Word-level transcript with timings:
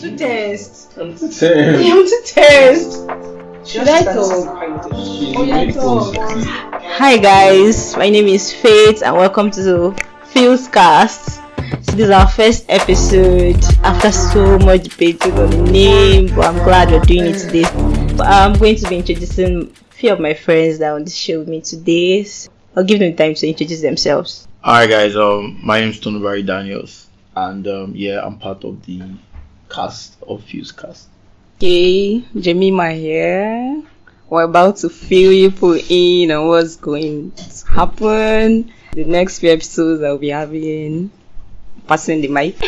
to 0.00 0.14
test. 0.14 0.92
I'm 0.98 1.16
to 1.16 1.28
tell. 1.28 1.76
I 1.76 1.94
want 1.94 2.08
to 2.08 2.22
test. 2.34 2.92
Should 3.66 3.88
I 3.88 4.02
talk? 4.02 4.62
Oh, 4.92 5.42
yeah, 5.42 5.70
talk. 5.70 6.14
Hi 6.98 7.16
guys, 7.16 7.96
my 7.96 8.10
name 8.10 8.26
is 8.26 8.52
Faith 8.52 9.02
and 9.02 9.16
welcome 9.16 9.50
to 9.52 9.96
Feels 10.26 10.68
Cast. 10.68 11.40
So 11.80 11.92
this 11.92 12.00
is 12.00 12.10
our 12.10 12.28
first 12.28 12.66
episode 12.68 13.64
after 13.82 14.12
so 14.12 14.58
much 14.58 14.82
debating 14.84 15.32
on 15.32 15.50
the 15.50 15.62
name, 15.72 16.26
but 16.34 16.44
I'm 16.44 16.62
glad 16.62 16.90
we're 16.90 17.00
doing 17.00 17.24
it 17.34 17.38
today. 17.38 17.64
But 18.16 18.26
I'm 18.26 18.52
going 18.52 18.76
to 18.76 18.88
be 18.90 18.98
introducing 18.98 19.62
a 19.62 19.94
few 19.94 20.12
of 20.12 20.20
my 20.20 20.34
friends 20.34 20.78
that 20.78 20.90
are 20.90 20.96
on 20.96 21.04
the 21.04 21.10
show 21.10 21.38
with 21.38 21.48
me 21.48 21.62
today. 21.62 22.24
So 22.24 22.50
I'll 22.76 22.84
give 22.84 22.98
them 22.98 23.16
time 23.16 23.34
to 23.34 23.48
introduce 23.48 23.80
themselves. 23.80 24.46
Alright, 24.62 24.90
guys. 24.90 25.16
Um, 25.16 25.58
my 25.64 25.80
name's 25.80 26.00
Tonobari 26.00 26.44
Daniels, 26.44 27.08
and 27.34 27.66
um, 27.66 27.92
yeah, 27.94 28.20
I'm 28.22 28.38
part 28.38 28.62
of 28.64 28.84
the 28.84 29.02
cast 29.68 30.16
or 30.20 30.38
Fuse 30.38 30.72
Cast. 30.72 31.08
Okay, 31.56 32.24
Jemima 32.38 32.92
here. 32.92 33.82
We're 34.28 34.42
about 34.42 34.76
to 34.78 34.88
fill 34.88 35.32
you 35.32 35.50
put 35.50 35.90
in 35.90 36.30
on 36.32 36.48
what's 36.48 36.76
going 36.76 37.32
to 37.32 37.66
happen. 37.68 38.72
The 38.92 39.04
next 39.04 39.38
few 39.38 39.52
episodes 39.52 40.02
I'll 40.02 40.18
be 40.18 40.30
having 40.30 41.10
passing 41.86 42.20
the 42.20 42.28
mic. 42.28 42.56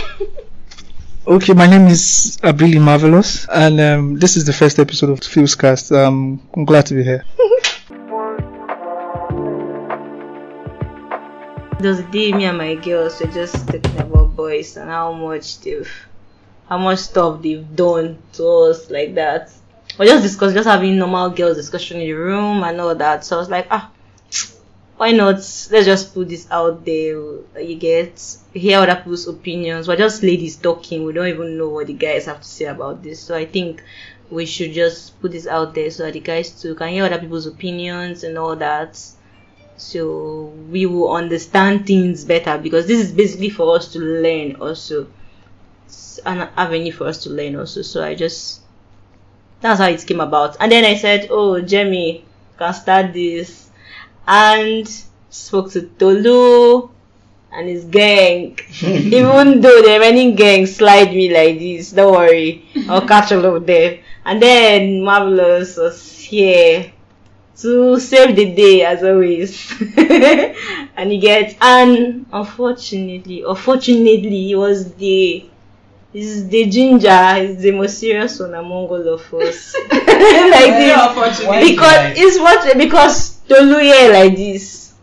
Okay, 1.29 1.53
my 1.53 1.67
name 1.67 1.89
is 1.89 2.39
Abili 2.43 2.81
Marvelous, 2.81 3.47
and 3.53 3.79
um, 3.79 4.15
this 4.19 4.39
is 4.39 4.47
the 4.47 4.53
first 4.55 4.79
episode 4.79 5.11
of 5.11 5.21
Fusecast. 5.21 5.95
Um, 5.95 6.41
I'm 6.55 6.65
glad 6.65 6.87
to 6.87 6.95
be 6.95 7.05
here. 7.05 7.23
Those 11.81 11.99
was 11.99 12.07
a 12.07 12.11
day 12.11 12.33
me 12.33 12.47
and 12.47 12.57
my 12.57 12.77
girls 12.77 13.21
were 13.21 13.27
just 13.27 13.69
talking 13.69 13.99
about 13.99 14.35
boys 14.37 14.79
and 14.79 14.89
how 14.89 15.13
much 15.13 15.61
they've 15.61 16.08
how 16.69 16.79
much 16.79 16.99
stuff 16.99 17.43
they've 17.43 17.75
done 17.75 18.19
to 18.35 18.47
us 18.47 18.91
like 18.91 19.15
that. 19.15 19.51
We're 19.99 20.07
just 20.07 20.23
discussing 20.23 20.55
just 20.55 20.69
having 20.69 20.99
normal 20.99 21.31
girls 21.31 21.57
discussion 21.57 22.01
in 22.01 22.07
the 22.07 22.13
room 22.13 22.63
and 22.63 22.81
all 22.81 22.95
that. 22.95 23.25
So 23.25 23.37
I 23.37 23.39
was 23.41 23.51
like, 23.51 23.67
ah 23.71 23.91
why 24.99 25.13
not? 25.13 25.37
Let's 25.37 25.69
just 25.71 26.13
put 26.13 26.29
this 26.29 26.51
out 26.51 26.85
there. 26.85 27.17
You 27.61 27.77
get 27.79 28.21
hear 28.53 28.81
other 28.81 28.97
people's 28.97 29.29
opinions. 29.29 29.87
We're 29.87 29.97
just 29.97 30.25
ladies 30.25 30.57
talking. 30.57 31.05
We 31.05 31.13
don't 31.13 31.29
even 31.29 31.57
know 31.57 31.69
what 31.69 31.87
the 31.87 31.93
guys 31.93 32.27
have 32.27 32.41
to 32.41 32.49
say 32.49 32.65
about 32.65 33.03
this. 33.05 33.21
So 33.21 33.37
I 33.37 33.47
think 33.47 33.83
we 34.29 34.45
should 34.45 34.73
just 34.73 35.19
put 35.21 35.31
this 35.31 35.47
out 35.47 35.75
there 35.75 35.91
so 35.93 36.05
that 36.05 36.15
the 36.15 36.21
guys 36.21 36.51
too 36.51 36.75
can 36.75 36.89
hear 36.89 37.05
other 37.05 37.19
people's 37.19 37.47
opinions 37.47 38.25
and 38.25 38.37
all 38.37 38.57
that 38.57 39.01
so 39.79 40.53
we 40.71 40.87
will 40.87 41.13
understand 41.13 41.87
things 41.87 42.25
better 42.25 42.59
because 42.59 42.87
this 42.87 43.01
is 43.01 43.13
basically 43.13 43.49
for 43.49 43.77
us 43.77 43.93
to 43.93 44.01
learn 44.01 44.57
also 44.57 45.07
an 46.25 46.49
avenue 46.57 46.93
for 46.93 47.07
us 47.07 47.23
to 47.25 47.31
learn 47.31 47.57
also. 47.57 47.83
So 47.83 48.05
i 48.05 48.15
just 48.15 48.61
that's 49.61 49.81
how 49.81 49.89
it 49.89 50.07
came 50.07 50.21
about. 50.21 50.57
And 50.61 50.71
then 50.71 50.85
i 50.85 50.95
said 50.95 51.29
oh 51.31 51.61
Jemmy 51.61 52.25
can 52.59 52.75
start 52.75 53.13
this. 53.13 53.71
And 54.27 54.89
spoke 55.31 55.71
to 55.73 55.83
tolu 55.83 56.91
and 57.53 57.69
his 57.69 57.85
gang. 57.85 58.59
Even 58.83 59.61
though 59.61 59.83
the 59.83 59.99
remaining 60.01 60.35
gang 60.35 60.67
slide 60.67 61.11
me 61.11 61.33
like 61.33 61.59
this 61.59 61.93
don't 61.93 62.13
worry 62.13 62.67
i'll 62.89 63.07
catch 63.07 63.33
all 63.33 63.45
of 63.57 63.67
them. 63.67 63.99
And 64.25 64.43
then 64.43 65.03
marvelous 65.03 65.77
was 65.77 66.19
here 66.21 66.93
to 67.57 67.99
save 67.99 68.37
the 68.37 68.55
day 68.55 68.85
as 68.85 69.03
always. 69.03 69.73
And 70.97 71.13
you 71.13 71.21
get 71.21 71.57
and 71.61 72.27
unfortunately 72.33 73.45
unfortunately 73.47 74.47
he 74.49 74.55
was 74.57 74.95
the 74.95 75.49
he's 76.13 76.49
the 76.49 76.67
ginger 76.67 77.35
he's 77.35 77.59
the 77.59 77.71
most 77.73 77.99
serious 77.99 78.39
one 78.41 78.55
among 78.55 78.87
all 78.89 79.09
of 79.15 79.35
us. 79.35 79.75
Like 79.89 80.75
this. 80.79 81.71
because 81.71 82.19
it's 82.19 82.39
what 82.39 82.77
because 82.77 83.37
Tolu 83.49 83.79
here 83.79 84.13
like 84.13 84.35
this. 84.37 84.95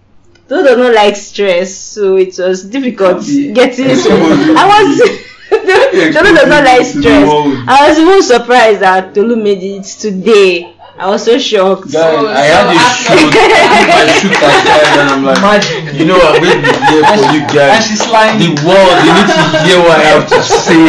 Tolu 0.49 0.63
does 0.63 0.77
not 0.77 0.93
like 0.93 1.16
stress 1.16 1.73
so 1.75 2.17
it 2.17 2.38
was 2.38 2.66
difficult 2.66 3.25
Be. 3.25 3.51
getting 3.53 3.89
exposed. 3.89 4.49
I 4.57 4.66
was 4.67 5.21
Tolu 5.49 6.35
does 6.35 6.47
not 6.49 6.63
like 6.63 6.81
Exposed 6.81 6.93
to 6.93 6.99
the 7.01 7.01
stress. 7.01 7.66
I 7.67 7.89
was 7.89 7.99
even 7.99 8.23
surprised 8.23 8.81
that 8.81 9.13
Tolu 9.16 9.35
made 9.35 9.63
it 9.63 9.83
today 9.85 10.74
I 10.97 11.09
was 11.09 11.25
so 11.25 11.38
shocked 11.38 11.91
Guys, 11.91 12.23
I 12.23 12.39
had 12.39 12.72
a 12.72 12.79
shoot, 12.79 13.35
I 13.35 14.07
shoot 14.16 14.31
aside, 14.31 14.95
and 14.95 15.09
I'm 15.11 15.23
like, 15.25 15.94
you 16.00 16.06
know, 16.06 16.16
I'm 16.16 16.41
going 16.41 16.56
to 16.56 16.63
be 16.63 16.72
here 16.88 17.03
for 17.03 17.19
you 17.35 17.44
guys. 17.51 18.00
The 18.00 18.56
world, 18.63 18.95
you 19.03 19.11
need 19.11 19.28
to 19.28 19.44
hear 19.67 19.79
what 19.84 20.00
I 20.00 20.07
have 20.16 20.23
to 20.29 20.39
say. 20.41 20.79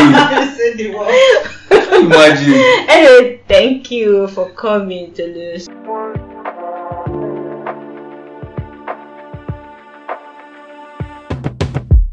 Imagine. 2.01 2.55
anyway, 2.89 3.43
thank 3.49 3.91
you 3.91 4.29
for 4.29 4.49
coming 4.51 5.13
to 5.15 5.27
lose. 5.27 5.69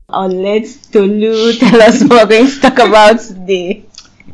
I'll 0.10 0.30
let 0.30 0.66
Tolu 0.92 1.54
tell 1.60 1.82
us 1.82 2.02
what 2.04 2.10
we're 2.10 2.26
going 2.26 2.48
to 2.48 2.60
talk 2.60 2.80
about 2.80 3.20
today. 3.20 3.86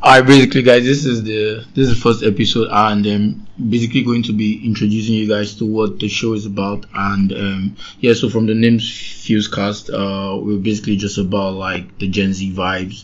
Alright, 0.02 0.26
basically, 0.26 0.64
guys, 0.64 0.86
this 0.86 1.06
is 1.06 1.24
the 1.24 1.66
this 1.74 1.90
is 1.90 1.96
the 1.96 2.02
first 2.02 2.24
episode, 2.24 2.70
and 2.72 3.06
um, 3.06 3.48
basically 3.68 4.04
going 4.04 4.24
to 4.24 4.34
be 4.34 4.66
introducing 4.66 5.16
you 5.16 5.28
guys 5.28 5.56
to 5.56 5.66
what 5.66 6.00
the 6.00 6.08
show 6.08 6.34
is 6.34 6.46
about, 6.46 6.86
and 6.94 7.32
um, 7.34 7.76
yeah, 8.00 8.14
so 8.14 8.30
from 8.30 8.46
the 8.46 8.54
name's 8.54 8.90
Fusecast, 8.90 9.90
uh, 9.90 10.40
we're 10.40 10.58
basically 10.58 10.96
just 10.96 11.18
about 11.18 11.54
like 11.56 11.98
the 12.00 12.08
Gen 12.08 12.34
Z 12.34 12.54
vibes, 12.54 13.04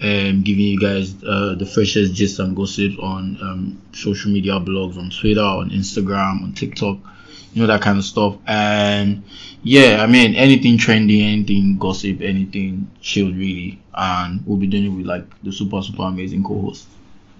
and 0.00 0.44
giving 0.44 0.64
you 0.64 0.80
guys 0.80 1.14
uh, 1.24 1.54
the 1.54 1.66
freshest 1.66 2.14
gist 2.14 2.38
and 2.38 2.54
gossips 2.54 2.96
on 2.98 3.38
um, 3.40 3.82
social 3.92 4.30
media 4.30 4.54
blogs, 4.54 4.96
on 4.98 5.10
Twitter, 5.10 5.40
on 5.40 5.70
Instagram, 5.70 6.42
on 6.42 6.52
TikTok, 6.52 6.98
you 7.52 7.62
know 7.62 7.66
that 7.66 7.82
kind 7.82 7.98
of 7.98 8.04
stuff, 8.04 8.36
and 8.46 9.24
yeah, 9.62 10.02
I 10.02 10.06
mean 10.06 10.34
anything 10.34 10.78
trendy, 10.78 11.22
anything 11.22 11.78
gossip, 11.78 12.20
anything 12.20 12.90
chill, 13.00 13.32
really, 13.32 13.80
and 13.94 14.46
we'll 14.46 14.58
be 14.58 14.66
doing 14.66 14.84
it 14.84 14.88
with 14.90 15.06
like 15.06 15.24
the 15.42 15.52
super 15.52 15.82
super 15.82 16.02
amazing 16.04 16.44
co-host. 16.44 16.86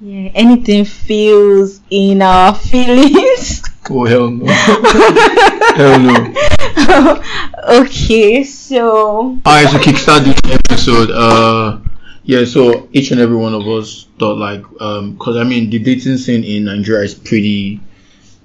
Yeah, 0.01 0.31
anything 0.35 0.85
feels 0.85 1.81
in 1.91 2.23
our 2.23 2.55
feelings. 2.55 3.63
Oh 3.89 4.05
hell 4.05 4.31
no, 4.33 4.45
hell 5.77 6.01
no. 6.01 7.23
okay, 7.83 8.43
so 8.43 9.39
Alright, 9.47 9.69
so 9.69 9.79
kickstart 9.79 10.25
this 10.25 10.41
episode. 10.53 11.13
Uh, 11.13 11.79
yeah, 12.25 12.45
so 12.45 12.89
each 12.93 13.13
and 13.13 13.21
every 13.21 13.37
one 13.37 13.55
of 13.55 13.63
us 13.69 14.09
thought 14.19 14.39
like, 14.39 14.65
um, 14.81 15.17
cause 15.19 15.37
I 15.37 15.45
mean 15.45 15.71
the 15.71 15.79
dating 15.79 16.17
scene 16.17 16.43
in 16.43 16.65
Nigeria 16.65 17.05
is 17.05 17.15
pretty, 17.15 17.81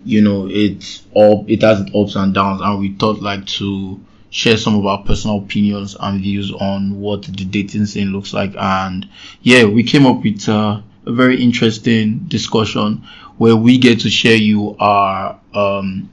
you 0.06 0.22
know, 0.22 0.48
it's 0.48 1.08
all 1.14 1.44
it 1.48 1.64
has 1.64 1.82
its 1.82 1.92
ups 1.96 2.16
and 2.16 2.36
downs, 2.36 2.62
and 2.62 2.80
we 2.80 2.94
thought 2.94 3.20
like 3.24 3.44
to 3.58 4.00
share 4.30 4.58
some 4.58 4.76
of 4.76 4.86
our 4.86 5.02
personal 5.02 5.40
opinions 5.40 5.98
and 6.00 6.22
views 6.22 6.52
on 6.52 7.00
what 7.00 7.24
the 7.24 7.46
dating 7.46 7.88
scene 7.88 8.12
looks 8.14 8.32
like, 8.32 8.54
and 8.60 9.10
yeah, 9.42 9.66
we 9.66 9.82
came 9.84 10.06
up 10.06 10.22
with 10.22 10.48
uh, 10.48 10.80
a 11.06 11.12
very 11.12 11.42
interesting 11.42 12.20
discussion 12.28 13.04
where 13.38 13.56
we 13.56 13.78
get 13.78 14.00
to 14.02 14.10
share 14.10 14.36
you 14.36 14.76
our 14.80 15.40
um 15.54 16.12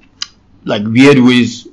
like 0.65 0.85
weird 0.85 1.19
ways 1.19 1.69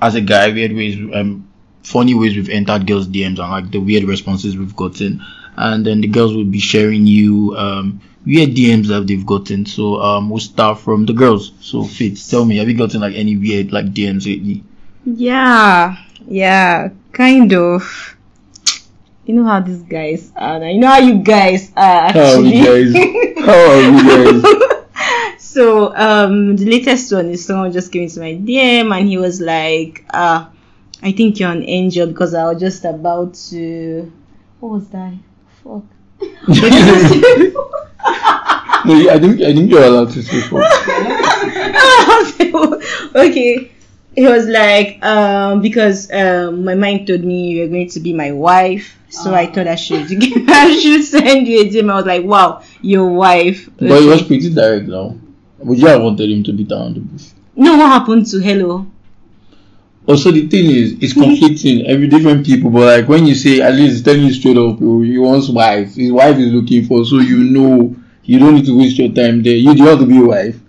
as 0.00 0.14
a 0.14 0.20
guy, 0.20 0.52
weird 0.52 0.72
ways 0.72 0.96
um 1.14 1.48
funny 1.82 2.14
ways 2.14 2.36
we've 2.36 2.50
entered 2.50 2.86
girls' 2.86 3.08
DMs 3.08 3.38
and 3.38 3.50
like 3.50 3.70
the 3.70 3.78
weird 3.78 4.04
responses 4.04 4.56
we've 4.56 4.76
gotten. 4.76 5.24
And 5.56 5.84
then 5.84 6.00
the 6.00 6.06
girls 6.08 6.34
will 6.34 6.44
be 6.44 6.60
sharing 6.60 7.06
you 7.06 7.56
um 7.56 8.00
weird 8.26 8.50
DMs 8.50 8.88
that 8.88 9.06
they've 9.06 9.24
gotten. 9.24 9.66
So 9.66 10.00
um 10.00 10.30
we'll 10.30 10.40
start 10.40 10.78
from 10.78 11.06
the 11.06 11.14
girls. 11.14 11.52
So 11.60 11.84
Fitz, 11.84 12.28
tell 12.28 12.44
me, 12.44 12.56
have 12.58 12.68
you 12.68 12.76
gotten 12.76 13.00
like 13.00 13.14
any 13.14 13.36
weird 13.36 13.72
like 13.72 13.86
DMs 13.86 14.26
lately? 14.26 14.62
Yeah, 15.04 15.96
yeah, 16.26 16.90
kind 17.12 17.52
of. 17.54 18.17
You 19.28 19.34
know 19.34 19.44
how 19.44 19.60
these 19.60 19.82
guys 19.82 20.32
are. 20.36 20.64
You 20.64 20.78
know 20.80 20.86
how 20.88 20.98
you 20.98 21.16
guys 21.22 21.70
are 21.76 22.10
How 22.12 22.18
are 22.18 22.38
actually. 22.38 22.64
guys? 22.64 22.94
How 23.44 23.54
are 23.54 23.92
we 23.92 23.98
guys? 24.42 24.54
so 25.38 25.94
um, 25.94 26.56
the 26.56 26.64
latest 26.64 27.12
one 27.12 27.28
is 27.30 27.44
someone 27.44 27.70
just 27.72 27.92
came 27.92 28.04
into 28.04 28.20
my 28.20 28.32
DM 28.32 28.90
and 28.98 29.06
he 29.06 29.18
was 29.18 29.38
like, 29.40 30.06
"Ah, 30.14 30.48
I 31.02 31.12
think 31.12 31.38
you're 31.38 31.52
an 31.52 31.62
angel 31.64 32.06
because 32.06 32.32
I 32.32 32.44
was 32.50 32.58
just 32.58 32.86
about 32.86 33.34
to. 33.50 34.10
What 34.60 34.72
was 34.72 34.88
that? 34.88 35.12
Fuck. 35.62 35.84
No, 38.84 38.94
I 39.10 39.18
think 39.18 39.40
I 39.42 39.52
think 39.52 39.70
you're 39.70 39.82
allowed 39.82 40.10
to 40.10 40.22
say 40.22 40.40
fuck. 40.40 40.62
okay. 43.14 43.70
It 44.16 44.28
was 44.28 44.46
like 44.46 45.04
um 45.04 45.60
because 45.60 46.10
um 46.12 46.64
my 46.64 46.74
mind 46.74 47.06
told 47.06 47.22
me 47.24 47.50
you 47.50 47.60
were 47.62 47.68
going 47.68 47.88
to 47.90 48.00
be 48.00 48.12
my 48.12 48.32
wife, 48.32 48.97
so 49.08 49.34
I 49.34 49.46
thought 49.46 49.66
I 49.66 49.74
should 49.74 50.06
I 50.48 50.78
should 50.78 51.04
send 51.04 51.46
you 51.46 51.60
a 51.60 51.64
DM. 51.64 51.90
I 51.90 51.96
was 51.96 52.06
like, 52.06 52.24
wow, 52.24 52.62
your 52.82 53.08
wife. 53.08 53.68
But 53.76 54.02
it 54.02 54.06
was 54.06 54.22
pretty 54.22 54.52
direct 54.52 54.86
now. 54.86 55.16
Would 55.58 55.78
you 55.78 55.88
have 55.88 56.02
wanted 56.02 56.30
him 56.30 56.44
to 56.44 56.52
be 56.52 56.64
down 56.64 56.94
the 56.94 57.00
bush? 57.00 57.30
No, 57.56 57.76
what 57.76 57.86
happened 57.86 58.26
to 58.26 58.38
Hello? 58.38 58.86
Oh, 60.06 60.12
also, 60.12 60.30
the 60.30 60.48
thing 60.48 60.70
is, 60.70 60.92
it's 61.00 61.12
mm-hmm. 61.12 61.22
conflicting. 61.22 61.86
Every 61.86 62.06
different 62.06 62.46
people, 62.46 62.70
but 62.70 63.00
like 63.00 63.08
when 63.08 63.26
you 63.26 63.34
say, 63.34 63.60
at 63.60 63.74
least 63.74 64.04
telling 64.04 64.22
you 64.22 64.32
straight 64.32 64.56
up, 64.56 64.78
oh, 64.80 65.02
he 65.02 65.18
wants 65.18 65.48
wife. 65.48 65.96
His 65.96 66.12
wife 66.12 66.36
is 66.38 66.52
looking 66.52 66.86
for, 66.86 67.04
so 67.04 67.18
you 67.18 67.44
know 67.44 67.94
you 68.22 68.38
don't 68.38 68.54
need 68.54 68.66
to 68.66 68.78
waste 68.78 68.98
your 68.98 69.12
time 69.12 69.42
there. 69.42 69.54
You 69.54 69.74
do 69.74 69.84
have 69.84 69.98
to 69.98 70.06
be 70.06 70.18
a 70.18 70.24
wife. 70.24 70.60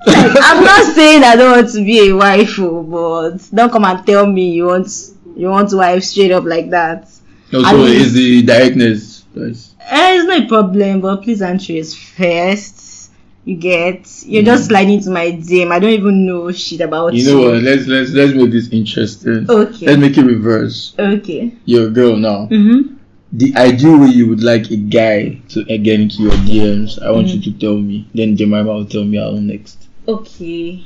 I'm 0.06 0.64
not 0.64 0.94
saying 0.94 1.24
I 1.24 1.36
don't 1.36 1.56
want 1.56 1.72
to 1.72 1.84
be 1.84 2.08
a 2.08 2.16
wife, 2.16 2.58
oh, 2.58 2.82
but 2.82 3.48
don't 3.54 3.70
come 3.70 3.84
and 3.84 4.06
tell 4.06 4.26
me 4.26 4.52
you 4.52 4.66
want 4.66 4.88
you 5.36 5.48
want 5.48 5.72
wife 5.72 6.04
straight 6.04 6.30
up 6.30 6.44
like 6.44 6.70
that. 6.70 7.10
Also, 7.52 7.66
I 7.66 7.72
mean- 7.74 8.00
it's 8.00 8.12
the 8.12 8.42
directness. 8.42 9.24
That's, 9.34 9.74
Eh, 9.90 10.16
it's 10.18 10.26
not 10.26 10.44
a 10.44 10.46
problem, 10.48 11.00
but 11.00 11.22
please 11.22 11.40
answer 11.42 11.72
is 11.72 11.94
first. 11.94 13.10
You 13.44 13.56
get 13.56 14.06
you're 14.26 14.42
just 14.42 14.66
sliding 14.66 15.00
to 15.04 15.10
my 15.10 15.30
DM. 15.32 15.72
I 15.72 15.78
don't 15.78 15.90
even 15.92 16.26
know 16.26 16.52
shit 16.52 16.82
about 16.82 17.14
you 17.14 17.24
know 17.24 17.50
what? 17.52 17.62
Let's 17.62 17.86
let's 17.86 18.10
let's 18.12 18.34
make 18.34 18.50
this 18.50 18.68
interesting. 18.68 19.46
Okay. 19.48 19.86
Let's 19.86 19.98
make 19.98 20.18
it 20.18 20.24
reverse. 20.26 20.94
Okay. 20.98 21.54
You're 21.64 21.86
a 21.86 21.90
girl 21.90 22.16
now. 22.16 22.48
Mm-hmm. 22.50 22.96
The 23.32 23.54
ideal 23.56 23.98
way 24.00 24.08
you 24.08 24.28
would 24.28 24.42
like 24.42 24.70
a 24.70 24.76
guy 24.76 25.40
to 25.50 25.64
get 25.64 26.00
into 26.00 26.24
your 26.24 26.32
DMs, 26.32 27.00
I 27.02 27.10
want 27.10 27.28
you 27.28 27.40
to 27.40 27.58
tell 27.58 27.78
me. 27.78 28.06
Then 28.14 28.36
Jemima 28.36 28.64
will 28.64 28.84
tell 28.84 29.04
me 29.04 29.16
how 29.16 29.30
next. 29.32 29.78
Okay. 30.06 30.84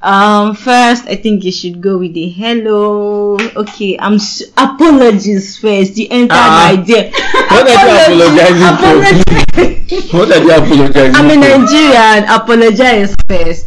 Um. 0.00 0.54
First, 0.54 1.06
I 1.08 1.16
think 1.16 1.42
you 1.44 1.50
should 1.50 1.80
go 1.80 1.98
with 1.98 2.14
the 2.14 2.28
hello. 2.28 3.36
Okay. 3.56 3.98
I'm 3.98 4.14
s- 4.14 4.42
apologies 4.56 5.58
first. 5.58 5.96
You 5.98 6.06
entered 6.10 6.38
Ah. 6.38 6.70
my 6.70 6.76
DM. 6.82 7.10
What 7.50 7.66
are 7.66 7.82
you 7.82 8.14
apologizing 8.14 8.76
for? 8.78 8.94
Apologies. 8.94 10.12
What 10.12 10.30
are 10.30 10.42
you 10.42 10.52
apologizing 10.52 11.14
I'm 11.16 11.26
a 11.26 11.34
for? 11.34 11.40
Nigerian. 11.40 12.20
Apologize 12.30 13.14
first. 13.28 13.66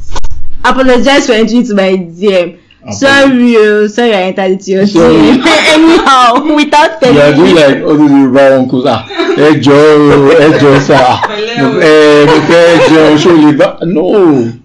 Apologize 0.63 1.25
for 1.27 1.33
entering 1.33 1.61
into 1.61 1.75
my 1.75 1.97
DM. 1.97 2.55
Apologize. 2.79 2.99
Sorry, 2.99 3.55
oh, 3.57 3.87
sorry 3.87 4.13
I 4.15 4.21
entered 4.31 4.51
into 4.51 4.71
your 4.71 4.87
Sorry. 4.87 5.15
DM. 5.15 5.43
Anyhow, 5.75 6.55
without 6.55 7.01
telling 7.01 7.15
You 7.17 7.21
are 7.27 7.33
doing 7.35 7.55
like 7.55 7.77
all 7.83 7.97
those 7.97 8.09
Yoruba 8.11 8.55
uncles. 8.55 8.85
Ah, 8.87 9.03
ẹ 9.35 9.59
jọ̀ọ́, 9.59 10.31
ẹ 10.31 10.47
jọ̀ọ́ 10.59 10.79
sá. 10.79 11.21
Ẹ 11.27 12.25
mo 12.25 12.37
fẹ́ 12.47 12.87
jẹun 12.87 13.17
ṣó 13.19 13.31
lè 13.43 13.51
bá. 13.57 13.67
No. 13.85 14.60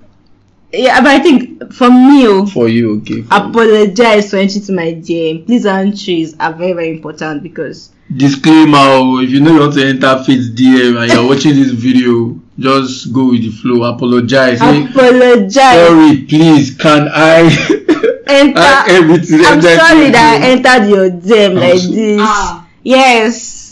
Yeah, 0.77 1.01
but 1.01 1.09
I 1.11 1.19
think 1.21 1.73
for 1.73 1.89
me, 1.91 2.27
oh, 2.27 2.47
For 2.47 2.69
you, 2.69 2.99
okay. 2.99 3.23
for 3.23 3.35
you. 3.35 3.41
apologize 3.49 4.31
for 4.31 4.37
entering 4.37 4.65
to 4.65 4.73
my 4.73 4.93
DM. 4.93 5.47
Please 5.47 5.65
entries 5.67 6.35
are 6.39 6.53
very 6.53 6.73
very 6.73 6.91
important 6.91 7.43
because 7.43 7.91
Disclaimer: 8.15 8.79
oh, 8.79 9.19
If 9.21 9.31
you 9.31 9.41
know 9.41 9.53
you 9.55 9.61
want 9.61 9.75
to 9.75 9.85
enter 9.87 10.23
Faith's 10.23 10.51
DM 10.51 11.01
and 11.03 11.11
you're 11.13 11.27
watching 11.27 11.55
this 11.55 11.71
video, 11.73 12.41
just 12.59 13.13
go 13.13 13.31
with 13.31 13.43
the 13.43 13.51
flow. 13.51 13.83
Apologize. 13.83 14.61
Apologize. 14.61 15.51
Sorry, 15.89 16.25
please. 16.29 16.77
Can 16.77 17.09
I? 17.11 17.83
Enter. 18.29 18.61
everything. 18.93 19.41
I'm 19.45 19.63
sorry 19.63 20.11
that 20.11 20.41
I 20.43 20.47
you? 20.47 20.53
entered 20.57 20.91
your 20.91 21.11
DM 21.11 21.51
I'm 21.51 21.55
like 21.57 21.79
so- 21.79 21.91
this. 21.93 22.21
Ah. 22.23 22.69
Yes, 22.83 23.66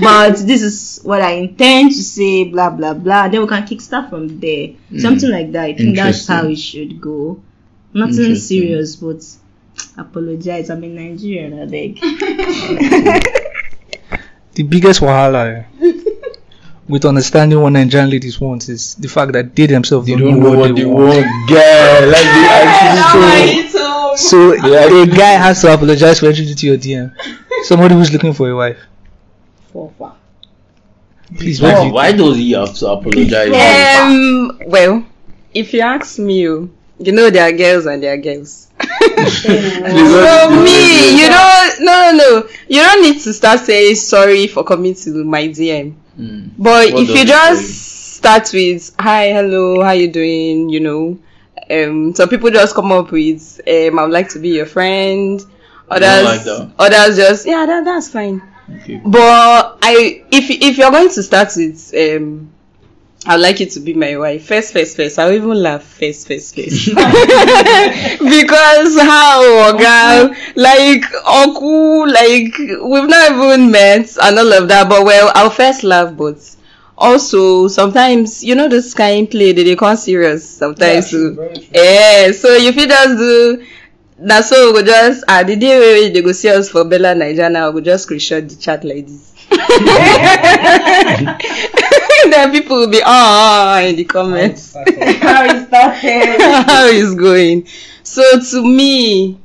but 0.00 0.36
this 0.46 0.62
is 0.62 1.00
what 1.02 1.20
I 1.20 1.32
intend 1.32 1.90
to 1.92 2.02
say. 2.02 2.44
Blah 2.44 2.70
blah 2.70 2.94
blah. 2.94 3.28
Then 3.28 3.40
we 3.42 3.48
can 3.48 3.64
kickstart 3.66 4.10
from 4.10 4.40
there. 4.40 4.74
Something 4.98 5.30
like 5.30 5.52
that. 5.52 5.64
I 5.64 5.74
think 5.74 5.96
that's 5.96 6.26
how 6.26 6.46
it 6.46 6.56
should 6.58 7.00
go. 7.00 7.40
Nothing 7.92 8.34
serious, 8.36 8.96
but 8.96 9.24
apologize. 9.96 10.70
I'm 10.70 10.84
in 10.84 10.94
Nigeria, 10.96 11.62
I 11.62 11.66
beg. 11.66 11.98
The 14.52 14.64
biggest 14.64 15.00
wahala 15.00 15.64
eh, 15.80 15.92
with 16.88 17.04
understanding 17.04 17.60
what 17.60 17.70
Nigerian 17.70 18.10
ladies 18.10 18.40
want 18.40 18.68
is 18.68 18.94
the 18.96 19.06
fact 19.08 19.32
that 19.32 19.54
they 19.54 19.66
themselves 19.66 20.06
They 20.08 20.16
don't, 20.16 20.40
know 20.40 20.58
what 20.58 20.74
they, 20.74 20.84
want. 20.84 21.24
Yeah, 21.48 22.00
like 22.04 22.28
they 22.36 22.46
actually 22.50 23.68
so. 23.68 24.14
So 24.16 24.54
Yeah. 24.54 25.02
a 25.02 25.06
guy 25.06 25.34
has 25.38 25.60
to 25.62 25.72
apologize 25.72 26.18
for 26.18 26.26
entering 26.26 26.48
into 26.48 26.66
your 26.66 26.76
DM. 26.76 27.14
Somebody 27.62 27.94
who's 27.94 28.12
looking 28.12 28.32
for 28.34 28.50
a 28.50 28.56
wife. 28.56 28.78
Please, 31.36 31.60
what 31.62 31.70
do 31.70 31.76
Why, 31.76 31.86
you 31.86 31.92
why 31.92 32.12
does 32.12 32.36
he 32.36 32.52
have 32.52 32.74
to 32.74 32.88
apologize? 32.88 33.48
Um. 33.52 34.60
Well, 34.66 35.06
if 35.54 35.72
you 35.72 35.80
ask 35.80 36.18
me, 36.18 36.48
oh, 36.48 36.68
you 36.98 37.12
know 37.12 37.30
there 37.30 37.48
are 37.48 37.56
girls 37.56 37.86
and 37.86 38.02
there 38.02 38.14
are 38.14 38.18
girls. 38.18 38.68
Please, 38.78 39.44
what 39.44 40.50
So 40.50 40.62
me, 40.62 41.22
you 41.22 41.28
don't. 41.28 41.80
No, 41.80 42.12
no, 42.12 42.16
no. 42.16 42.48
You 42.68 42.80
don't 42.82 43.02
need 43.02 43.20
to 43.22 43.32
start 43.32 43.60
saying 43.60 43.94
sorry 43.94 44.48
for 44.48 44.64
coming 44.64 44.94
to 44.94 45.24
my 45.24 45.48
DM. 45.48 45.94
Mm. 46.18 46.50
But 46.58 46.92
What 46.92 47.02
if 47.02 47.08
you 47.10 47.22
it 47.22 47.28
just 47.28 48.16
start 48.16 48.50
with 48.52 48.94
hi, 48.98 49.32
hello, 49.32 49.82
how 49.82 49.92
you 49.92 50.10
doing? 50.10 50.68
You 50.68 50.80
know, 50.80 51.18
um, 51.70 52.14
some 52.14 52.28
people 52.28 52.50
just 52.50 52.74
come 52.74 52.90
up 52.92 53.12
with 53.12 53.60
um, 53.66 53.98
I 53.98 54.02
would 54.02 54.12
like 54.12 54.28
to 54.30 54.38
be 54.40 54.50
your 54.50 54.66
friend. 54.66 55.40
Others, 55.88 56.46
like 56.46 56.70
others 56.78 57.16
just 57.16 57.46
yeah, 57.46 57.66
that, 57.66 57.84
that's 57.84 58.08
fine. 58.08 58.42
Okay. 58.76 59.00
But 59.04 59.78
I, 59.82 60.24
if 60.30 60.50
if 60.50 60.78
you're 60.78 60.90
going 60.90 61.10
to 61.10 61.22
start 61.22 61.52
with 61.56 61.94
um, 61.94 62.50
I'd 63.26 63.36
like 63.36 63.60
you 63.60 63.66
to 63.66 63.80
be 63.80 63.92
my 63.92 64.16
wife. 64.16 64.46
First, 64.46 64.72
first, 64.72 64.96
first. 64.96 65.18
I'll 65.18 65.32
even 65.32 65.62
laugh 65.62 65.82
first, 65.82 66.26
first, 66.26 66.54
first. 66.54 66.86
because 66.94 68.98
how, 68.98 69.72
girl? 69.76 70.34
Like, 70.56 71.04
Oku, 71.26 72.06
like, 72.06 72.56
we've 72.58 73.08
not 73.08 73.32
even 73.32 73.70
met 73.70 74.16
and 74.22 74.38
all 74.38 74.52
of 74.54 74.68
that. 74.68 74.88
But 74.88 75.04
well, 75.04 75.30
I'll 75.34 75.50
first 75.50 75.84
laugh, 75.84 76.16
but 76.16 76.38
also 76.96 77.68
sometimes, 77.68 78.42
you 78.42 78.54
know, 78.54 78.68
this 78.68 78.94
kind 78.94 79.30
play, 79.30 79.52
they, 79.52 79.64
they 79.64 79.76
come 79.76 79.96
serious 79.96 80.48
sometimes. 80.48 81.10
too. 81.10 81.36
Yeah, 81.74 82.32
so 82.32 82.48
if 82.52 82.74
you 82.74 82.86
just 82.86 83.18
do, 83.18 83.66
na 84.20 84.40
so 84.42 84.72
we 84.72 84.80
go 84.80 84.86
just, 84.86 85.24
ah, 85.28 85.42
the 85.42 85.56
day 85.56 85.78
wey 85.78 86.10
they 86.10 86.22
go 86.22 86.32
see 86.32 86.48
us 86.48 86.68
for 86.68 86.84
BellaNaija 86.84 87.50
now, 87.50 87.70
we 87.70 87.80
go 87.80 87.84
just 87.86 88.08
screenshot 88.08 88.48
the 88.48 88.56
chat 88.56 88.84
like 88.84 89.06
this. 89.06 89.30
then 92.30 92.52
people 92.52 92.76
will 92.76 92.90
be 92.90 93.00
ah 93.04 93.76
ah 93.76 93.80
in 93.82 93.96
the 93.96 94.04
comments 94.04 94.74
How 94.74 94.82
it 94.86 95.66
started. 95.66 96.40
how 96.66 96.86
it's 96.86 97.14
going. 97.14 97.66
So 98.02 98.22
to 98.40 98.62
me, 98.64 99.38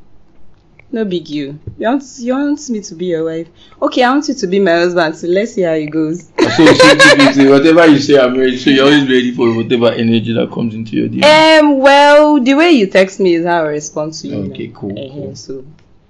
no 0.91 1.03
big 1.05 1.29
you. 1.29 1.59
You 1.77 1.87
want 1.87 2.03
you 2.19 2.33
want 2.33 2.69
me 2.69 2.81
to 2.81 2.95
be 2.95 3.05
your 3.07 3.25
wife? 3.25 3.47
Okay, 3.81 4.03
I 4.03 4.11
want 4.11 4.27
you 4.27 4.33
to 4.35 4.47
be 4.47 4.59
my 4.59 4.71
husband. 4.71 5.15
So 5.17 5.27
let's 5.27 5.53
see 5.53 5.61
how 5.63 5.71
it 5.73 5.87
goes. 5.87 6.31
So, 6.55 6.65
so 6.65 6.95
typically, 6.95 7.47
whatever 7.49 7.85
you 7.87 7.99
say, 7.99 8.17
I'm 8.17 8.37
ready. 8.37 8.55
So 8.57 8.69
you're 8.69 8.85
always 8.85 9.03
ready 9.09 9.33
for 9.35 9.53
whatever 9.53 9.89
energy 9.91 10.31
that 10.33 10.51
comes 10.53 10.73
into 10.73 10.95
your 10.95 11.09
DM. 11.09 11.59
Um, 11.59 11.79
well, 11.79 12.41
the 12.41 12.53
way 12.53 12.71
you 12.71 12.87
text 12.87 13.19
me 13.19 13.33
is 13.33 13.45
how 13.45 13.63
I 13.63 13.67
respond 13.67 14.13
to 14.13 14.27
you. 14.29 14.35
Okay, 14.51 14.71
cool, 14.73 14.91
Uh-huh, 14.97 15.13
cool. 15.13 15.35
So 15.35 15.65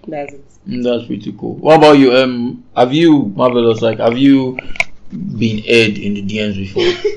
that's 0.07 0.33
it. 0.33 0.45
Mm, 0.67 0.83
That's 0.83 1.07
pretty 1.07 1.31
cool. 1.31 1.55
What 1.55 1.77
about 1.77 1.93
you? 1.93 2.15
Um, 2.15 2.63
have 2.75 2.93
you 2.93 3.23
marvelous? 3.35 3.81
Like, 3.81 3.97
have 3.99 4.17
you 4.17 4.57
been 5.09 5.63
aired 5.65 5.97
in 5.97 6.13
the 6.15 6.21
DMs 6.23 6.55
before? 6.55 7.11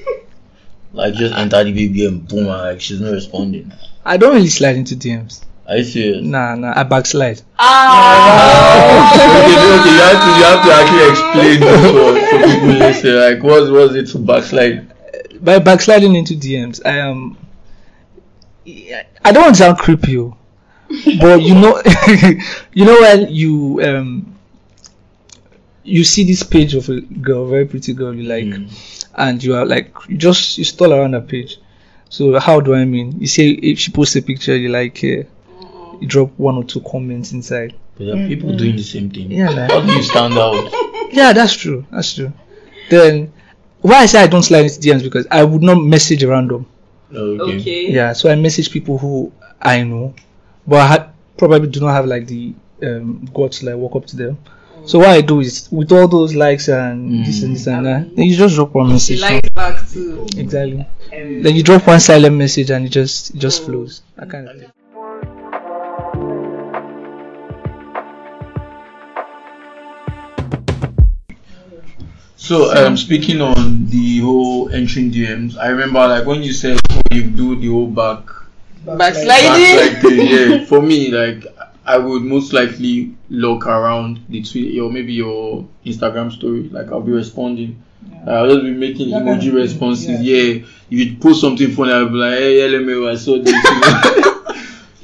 like, 0.92 1.14
just 1.14 1.34
enter 1.34 1.64
the 1.64 1.72
baby 1.72 2.06
and 2.06 2.26
boom, 2.26 2.38
and, 2.40 2.48
like 2.48 2.80
she's 2.80 3.00
not 3.00 3.12
responding. 3.12 3.72
I 4.06 4.16
don't 4.16 4.34
really 4.34 4.48
slide 4.48 4.76
into 4.76 4.94
DMs. 4.96 5.44
Are 5.68 5.76
you 5.76 5.84
serious? 5.84 6.24
Nah, 6.24 6.54
nah, 6.54 6.72
I 6.74 6.82
backslide. 6.84 7.42
Ah! 7.58 9.12
okay, 9.12 9.54
okay, 9.76 9.92
you 9.92 10.00
have 10.00 10.18
to 10.24 10.28
you 10.38 10.44
have 10.48 10.60
to 10.64 10.70
actually 10.72 11.06
explain 11.12 11.60
this 11.60 11.80
for, 11.92 12.10
for 12.30 12.38
people 12.46 12.74
listening. 12.78 13.14
Like, 13.16 13.42
what 13.42 13.70
was 13.70 13.94
it 13.94 14.06
to 14.12 14.18
backslide? 14.18 14.94
By 15.44 15.58
backsliding 15.58 16.14
into 16.14 16.34
DMs, 16.34 16.80
I 16.86 16.98
am. 16.98 17.36
I 19.24 19.32
don't 19.32 19.42
want 19.44 19.56
to 19.56 19.62
sound 19.62 19.78
creepy, 19.78 20.18
oh, 20.18 20.36
but 21.20 21.42
you 21.42 21.54
know, 21.54 21.80
you 22.72 22.84
know 22.84 23.00
when 23.00 23.28
you 23.32 23.80
um, 23.82 24.38
you 25.84 26.04
see 26.04 26.24
this 26.24 26.42
page 26.42 26.74
of 26.74 26.88
a 26.88 27.00
girl, 27.00 27.46
very 27.46 27.66
pretty 27.66 27.92
girl 27.92 28.14
you 28.14 28.24
like, 28.28 28.44
Mm. 28.44 29.04
and 29.16 29.42
you 29.42 29.54
are 29.54 29.64
like, 29.66 29.94
you 30.08 30.16
just 30.16 30.58
you 30.58 30.64
stall 30.64 30.92
around 30.92 31.12
the 31.12 31.20
page. 31.20 31.58
So 32.10 32.38
how 32.38 32.60
do 32.60 32.74
I 32.74 32.84
mean? 32.86 33.20
You 33.20 33.26
say 33.26 33.50
if 33.50 33.78
she 33.78 33.90
posts 33.92 34.16
a 34.16 34.22
picture, 34.22 34.56
you 34.56 34.68
like, 34.70 34.98
uh, 35.04 35.06
you 35.06 35.26
drop 36.06 36.30
one 36.38 36.56
or 36.56 36.64
two 36.64 36.80
comments 36.80 37.32
inside. 37.32 37.74
But 37.96 38.06
there 38.06 38.14
are 38.14 38.18
mm, 38.18 38.28
people 38.28 38.50
mm. 38.50 38.58
doing 38.58 38.76
the 38.76 38.82
same 38.82 39.10
thing. 39.10 39.30
Yeah, 39.30 39.50
like- 39.50 39.70
How 39.70 39.80
do 39.80 39.92
you 39.92 40.02
stand 40.02 40.34
out? 40.34 40.72
Yeah, 41.10 41.32
that's 41.32 41.54
true. 41.54 41.86
That's 41.90 42.14
true. 42.14 42.32
Then 42.90 43.32
why 43.80 44.00
I 44.00 44.06
say 44.06 44.22
I 44.22 44.26
don't 44.26 44.42
slide 44.42 44.64
into 44.64 44.80
DMs 44.80 45.02
because 45.02 45.26
I 45.30 45.42
would 45.42 45.62
not 45.62 45.76
message 45.76 46.22
random. 46.24 46.66
Okay. 47.12 47.90
Yeah, 47.90 48.12
so 48.12 48.30
I 48.30 48.34
message 48.34 48.70
people 48.70 48.98
who 48.98 49.32
I 49.60 49.82
know, 49.82 50.14
but 50.66 50.80
I 50.80 50.86
ha- 50.86 51.10
probably 51.36 51.68
do 51.68 51.80
not 51.80 51.92
have 51.92 52.06
like 52.06 52.26
the 52.26 52.54
um, 52.82 53.28
guts 53.32 53.60
to 53.60 53.66
like 53.66 53.76
walk 53.76 53.96
up 53.96 54.06
to 54.06 54.16
them. 54.16 54.38
So 54.84 54.98
what 55.00 55.08
I 55.08 55.20
do 55.20 55.40
is 55.40 55.68
with 55.70 55.92
all 55.92 56.08
those 56.08 56.34
likes 56.34 56.68
and 56.68 57.10
mm. 57.10 57.26
this 57.26 57.42
and 57.42 57.54
this 57.54 57.66
and 57.66 57.86
that, 57.86 58.16
then 58.16 58.26
you 58.26 58.36
just 58.36 58.54
drop 58.54 58.74
one 58.74 58.88
message. 58.88 59.20
back 59.54 59.88
too. 59.88 60.26
exactly. 60.36 60.80
Um, 61.12 61.42
then 61.42 61.56
you 61.56 61.62
drop 61.62 61.86
one 61.86 62.00
silent 62.00 62.36
message 62.36 62.70
and 62.70 62.86
it 62.86 62.90
just 62.90 63.34
it 63.34 63.38
just 63.38 63.62
oh. 63.62 63.66
flows. 63.66 64.02
That 64.16 64.30
kind 64.30 64.48
of 64.48 64.58
thing. 64.58 64.70
So, 72.48 72.74
um, 72.74 72.96
speaking 72.96 73.42
on 73.42 73.90
the 73.90 74.20
whole 74.20 74.70
entering 74.70 75.12
DMs, 75.12 75.58
I 75.58 75.68
remember 75.68 75.98
like 75.98 76.24
when 76.24 76.42
you 76.42 76.54
said 76.54 76.80
oh, 76.88 77.02
you 77.12 77.24
do 77.24 77.60
the 77.60 77.68
whole 77.68 77.86
back 77.86 78.24
Backsliding. 78.86 79.92
Backsliding, 79.92 80.26
yeah. 80.26 80.64
For 80.64 80.80
me, 80.80 81.10
like 81.10 81.44
I 81.84 81.98
would 81.98 82.22
most 82.22 82.54
likely 82.54 83.14
look 83.28 83.66
around 83.66 84.24
the 84.30 84.42
tweet 84.42 84.80
or 84.80 84.90
maybe 84.90 85.12
your 85.12 85.68
Instagram 85.84 86.32
story. 86.32 86.70
Like 86.70 86.90
I'll 86.90 87.02
be 87.02 87.12
responding. 87.12 87.82
Uh, 88.26 88.30
I'll 88.30 88.48
just 88.48 88.62
be 88.62 88.72
making 88.72 89.10
emoji 89.10 89.52
responses. 89.52 90.22
yeah. 90.22 90.40
Yeah. 90.40 90.64
If 90.90 90.98
you 91.06 91.16
post 91.18 91.42
something 91.42 91.70
funny, 91.72 91.92
I'll 91.92 92.08
be 92.08 92.14
like, 92.14 92.38
hey, 92.38 92.60
LMA, 92.60 93.10
I 93.10 93.16
saw 93.16 93.42
this. 93.42 94.24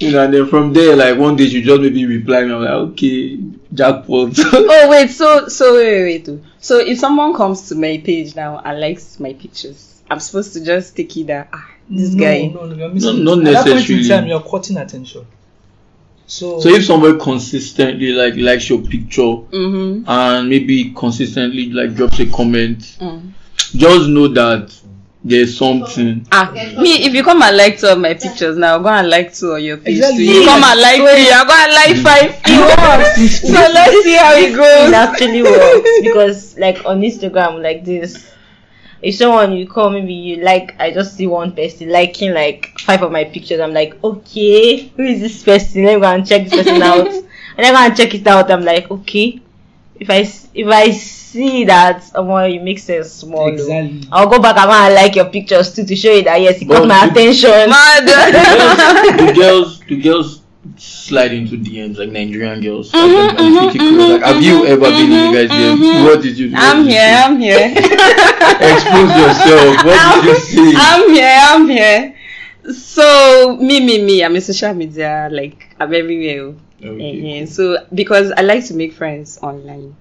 You 0.04 0.12
know? 0.12 0.25
and 0.25 0.34
then 0.34 0.46
from 0.49 0.73
there, 0.73 0.96
like 0.96 1.18
one 1.18 1.37
day, 1.37 1.44
you 1.44 1.62
just 1.62 1.80
maybe 1.82 2.04
reply 2.06 2.44
me. 2.44 2.52
I'm 2.52 2.61
like, 2.62 2.70
okay, 2.92 3.38
jackpot. 3.73 4.32
Oh 4.52 4.88
wait, 4.90 5.11
so 5.11 5.49
so 5.49 5.75
wait 5.75 6.02
wait 6.02 6.28
wait. 6.28 6.40
So 6.61 6.78
if 6.78 6.99
someone 6.99 7.34
comes 7.34 7.68
to 7.68 7.75
my 7.75 8.00
page 8.04 8.34
now 8.37 8.58
and 8.64 8.80
likes 8.80 9.18
my 9.20 9.32
pictures, 9.32 10.02
I'm 10.11 10.20
supposed 10.20 10.52
to 10.54 10.64
just 10.64 10.96
take 10.96 11.16
it 11.16 11.26
that 11.28 11.49
ah 11.52 11.70
this 11.90 12.14
no, 12.14 12.25
guy. 12.25 12.46
No, 12.46 12.66
no, 12.66 12.75
you're 12.75 12.88
missing. 12.88 13.25
not 13.25 13.38
it. 13.38 13.49
At 13.49 13.64
that 13.64 13.73
point 13.75 13.90
in 13.90 14.08
time, 14.08 14.26
you're 14.26 14.40
cutting 14.42 14.76
attention. 14.76 15.26
So, 16.26 16.58
so 16.58 16.70
if 16.70 16.87
somebody 16.87 17.18
consistently 17.18 18.12
like 18.12 18.34
likes 18.37 18.68
your 18.70 18.80
picture 18.80 19.20
Mm-hmm. 19.52 20.04
and 20.08 20.49
maybe 20.49 20.92
consistently 20.94 21.70
like 21.70 21.94
drops 21.94 22.18
a 22.20 22.26
comment, 22.26 22.78
Mm. 23.00 23.32
just 23.76 24.08
know 24.08 24.28
that 24.28 24.73
there's 25.25 25.57
something. 25.57 26.26
Ah, 26.31 26.50
me 26.52 27.04
if 27.07 27.14
you 27.14 27.25
come 27.25 27.43
and 27.43 27.57
like 27.57 27.78
two 27.78 27.87
of 27.88 27.99
my 27.99 28.12
pictures 28.14 28.57
now, 28.59 28.78
go 28.78 28.88
and 28.88 29.09
like 29.09 29.33
two 29.35 29.52
of 29.52 29.61
your 29.61 29.78
page 29.78 29.97
Exactly. 29.97 30.25
You 30.26 30.45
come 30.45 30.62
and 30.62 30.81
like 30.81 30.97
three, 31.00 31.31
I'm 31.33 31.47
going 31.47 31.69
to 31.69 31.75
like 31.75 31.97
five. 32.04 32.40
It 32.45 32.61
works. 32.61 33.40
so 33.49 33.52
let's 33.73 34.04
see 34.04 34.16
how 34.16 34.35
it 34.35 34.54
goes. 34.54 34.90
it 34.90 34.93
goes. 34.93 34.93
actually 34.95 35.43
works 35.43 35.90
because 36.02 36.59
like 36.59 36.85
on 36.85 37.00
Instagram 37.00 37.62
like 37.62 37.85
this 37.85 38.31
if 39.02 39.14
someone 39.16 39.52
you 39.52 39.66
call 39.69 39.90
maybe 39.90 40.14
you 40.14 40.37
like 40.37 40.75
I 40.81 40.90
just 40.90 41.16
see 41.16 41.26
one 41.26 41.52
person 41.52 41.90
liking 41.90 42.33
like 42.33 42.73
five 42.81 43.02
of 43.02 43.12
my 43.12 43.25
pictures 43.25 43.61
I'm 43.61 43.75
like 43.75 44.02
okay 44.02 44.88
who 44.88 45.02
is 45.04 45.21
this 45.21 45.43
person 45.43 45.85
let 45.85 45.95
me 45.97 46.00
go 46.00 46.07
and 46.07 46.26
check 46.26 46.45
this 46.45 46.54
person 46.54 46.81
out 46.83 47.07
and 47.57 47.66
I 47.66 47.71
go 47.71 47.76
and 47.76 47.97
check 47.97 48.14
it 48.14 48.26
out 48.26 48.50
I'm 48.50 48.64
like 48.64 48.90
okay 48.90 49.40
if 50.00 50.09
I 50.09 50.21
s- 50.21 50.49
if 50.54 50.66
I 50.69 50.90
see 51.34 51.64
that 51.64 52.02
someone 52.04 52.50
you 52.52 52.60
make 52.60 52.78
sense 52.78 53.10
small 53.12 53.50
though. 53.56 53.90
I'll 54.12 54.28
go 54.28 54.38
back 54.40 54.56
and 54.56 54.68
go 54.70 54.72
and 54.74 54.94
like 54.94 55.14
your 55.16 55.26
pictures 55.26 55.74
too 55.74 55.84
to 55.84 55.94
show 55.96 56.12
you 56.12 56.22
that 56.24 56.40
yes 56.40 56.62
it 56.62 56.66
got 56.66 56.86
my 56.86 57.04
you- 57.04 57.10
attention 57.10 57.68
Mad. 57.70 58.06
the 59.18 59.32
girls, 59.34 59.80
the 59.80 59.96
girls 60.00 60.40
slide 60.76 61.32
into 61.32 61.56
DMs 61.56 61.98
like 61.98 62.10
Nigerian 62.10 62.60
girls. 62.60 62.92
Like, 62.94 63.02
Mhm, 63.02 63.28
I'm, 63.30 63.36
I'm 63.36 63.56
pretty 63.70 63.78
mhm. 63.78 64.08
Like, 64.08 64.22
have 64.22 64.42
you 64.42 64.54
mhm, 64.62 64.66
ever 64.74 64.88
been 64.96 65.12
in 65.12 65.20
the 65.24 65.30
guys' 65.36 65.50
DMs? 65.50 65.78
mhm. 65.78 66.04
What 66.04 66.22
did 66.22 66.38
you? 66.38 66.50
what 66.52 66.60
I'm 66.62 66.84
did 66.84 66.92
here, 66.92 67.00
say? 67.00 67.22
I'm 67.24 67.40
here. 67.40 67.66
Expose 68.70 69.12
yourself. 69.22 69.84
What 69.84 69.98
did 70.14 70.24
you 70.24 70.36
see? 70.40 70.74
I'm 70.76 71.10
here, 71.12 71.38
I'm 71.52 71.68
here. 71.68 72.14
So 72.72 73.56
me, 73.60 73.84
me, 73.84 74.02
me, 74.02 74.24
I'm 74.24 74.34
a 74.36 74.40
social 74.40 74.72
media, 74.74 75.28
like 75.30 75.74
I'm 75.78 75.92
everywhere. 75.92 76.54
Okay. 76.82 77.42
Eh, 77.42 77.46
So 77.46 77.86
because 77.94 78.32
I 78.32 78.40
like 78.42 78.64
to 78.66 78.74
make 78.74 78.92
friends 78.94 79.38
online. 79.42 79.96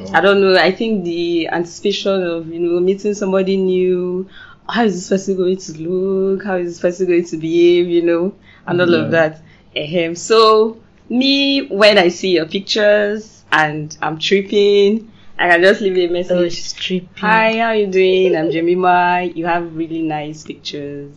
Oh. 0.00 0.10
I 0.12 0.20
don't 0.20 0.40
know. 0.40 0.56
I 0.56 0.70
think 0.72 1.04
the 1.04 1.48
anticipation 1.48 2.22
of 2.22 2.48
you 2.48 2.60
know 2.60 2.80
meeting 2.80 3.14
somebody 3.14 3.56
new. 3.56 4.28
How 4.68 4.84
is 4.84 4.94
this 4.94 5.08
person 5.08 5.36
going 5.36 5.56
to 5.56 5.72
look? 5.80 6.44
How 6.44 6.56
is 6.56 6.72
this 6.74 6.80
person 6.80 7.06
going 7.06 7.24
to 7.26 7.36
behave? 7.36 7.88
You 7.88 8.02
know, 8.02 8.34
and 8.66 8.80
all 8.80 8.90
Yeah. 8.90 8.96
of 9.04 9.10
that. 9.12 9.42
Ahem. 9.76 10.14
So 10.14 10.78
me, 11.08 11.66
when 11.68 11.98
I 11.98 12.08
see 12.08 12.30
your 12.34 12.46
pictures 12.46 13.44
and 13.50 13.96
I'm 14.02 14.18
tripping, 14.18 15.10
I 15.38 15.48
can 15.50 15.62
just 15.62 15.80
leave 15.80 15.96
a 15.96 16.12
message. 16.12 16.32
oh 16.32 16.42
message. 16.42 16.52
she's 16.58 16.72
tripping 16.74 17.08
Hi, 17.16 17.58
how 17.58 17.72
you 17.72 17.86
doing? 17.86 18.36
I'm 18.36 18.50
Jamie 18.50 18.72
Jemima. 18.74 19.22
You 19.34 19.46
have 19.46 19.74
really 19.74 20.02
nice 20.02 20.44
pictures. 20.44 21.14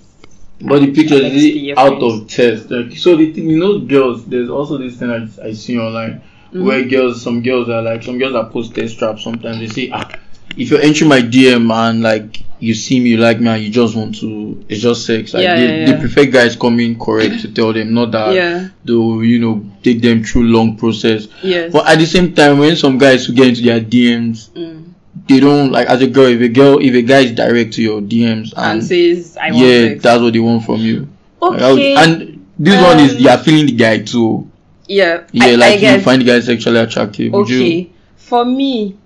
But 0.61 0.79
the 0.81 0.93
pictures 0.93 1.23
Like, 1.23 1.31
is 1.33 1.77
out 1.77 1.97
friends. 1.99 2.21
of 2.21 2.27
test. 2.29 2.69
Like, 2.71 2.95
so 2.97 3.15
the 3.17 3.33
thing, 3.33 3.49
you 3.49 3.57
know, 3.59 3.79
girls. 3.79 4.25
There's 4.25 4.49
also 4.49 4.77
this 4.77 4.95
thing 4.97 5.09
I, 5.09 5.27
I 5.47 5.53
see 5.53 5.77
online 5.79 6.21
Mm-hmm. 6.51 6.65
where 6.65 6.83
girls, 6.83 7.21
some 7.21 7.41
girls 7.41 7.69
are 7.69 7.81
like, 7.81 8.03
some 8.03 8.19
girls 8.19 8.35
are 8.35 8.49
post 8.49 8.75
test 8.75 8.99
traps. 8.99 9.23
Sometimes 9.23 9.59
they 9.59 9.67
say, 9.67 9.89
ah, 9.93 10.09
if 10.57 10.69
you're 10.69 10.81
entering 10.81 11.09
my 11.09 11.21
DM 11.21 11.71
and 11.73 12.01
like 12.03 12.43
you 12.59 12.73
see 12.75 12.99
me, 12.99 13.11
you 13.11 13.17
like 13.17 13.39
me, 13.39 13.47
and 13.47 13.63
you 13.63 13.69
just 13.69 13.95
want 13.95 14.19
to, 14.19 14.63
it's 14.67 14.81
just 14.81 15.05
sex. 15.05 15.33
Like 15.33 15.43
Yeah, 15.43 15.55
they, 15.55 15.79
yeah, 15.79 15.85
they 15.93 15.99
prefer 15.99 16.25
guys 16.25 16.55
coming 16.57 16.99
correct 16.99 17.39
to 17.41 17.53
tell 17.53 17.71
them, 17.71 17.93
not 17.93 18.11
that 18.11 18.33
Yeah. 18.35 18.67
they'll 18.83 19.23
you 19.23 19.39
know 19.39 19.65
take 19.81 20.01
them 20.01 20.23
through 20.25 20.43
long 20.43 20.75
process. 20.77 21.27
Yes. 21.41 21.71
But 21.71 21.87
at 21.87 21.99
the 21.99 22.05
same 22.05 22.35
time, 22.35 22.59
when 22.59 22.75
some 22.75 22.97
guys 22.97 23.25
who 23.25 23.33
get 23.33 23.47
into 23.47 23.61
their 23.61 23.79
DMs, 23.79 24.49
Mm. 24.49 24.91
they 25.29 25.39
don't 25.39 25.71
like 25.71 25.87
as 25.87 26.01
a 26.01 26.07
girl. 26.07 26.27
If 26.27 26.41
a 26.41 26.49
girl, 26.49 26.79
if 26.79 26.93
a 26.93 27.01
guy 27.01 27.19
is 27.21 27.31
direct 27.31 27.73
to 27.75 27.81
your 27.81 28.01
DMs 28.01 28.51
and, 28.57 28.81
And 28.81 28.83
says, 28.83 29.37
I 29.41 29.51
want 29.51 29.57
yeah, 29.65 29.87
sex. 29.87 30.03
that's 30.03 30.21
what 30.21 30.33
they 30.33 30.39
want 30.39 30.65
from 30.65 30.81
you. 30.81 31.07
Like, 31.41 31.61
okay 31.61 31.95
and 31.95 32.45
this 32.59 32.75
one 32.83 32.99
is 32.99 33.15
Um, 33.15 33.19
you 33.21 33.29
are 33.29 33.37
feeling 33.37 33.65
the 33.67 33.71
guy 33.71 33.99
too. 33.99 34.50
Yeah. 34.91 35.23
Yeah, 35.31 35.45
I, 35.45 35.55
like 35.55 35.83
I 35.83 35.95
you 35.95 36.01
find 36.01 36.25
guys 36.25 36.45
guy 36.47 36.53
sexually 36.53 36.79
attractive. 36.79 37.33
Okay. 37.33 37.91
For 38.17 38.43
me, 38.43 38.97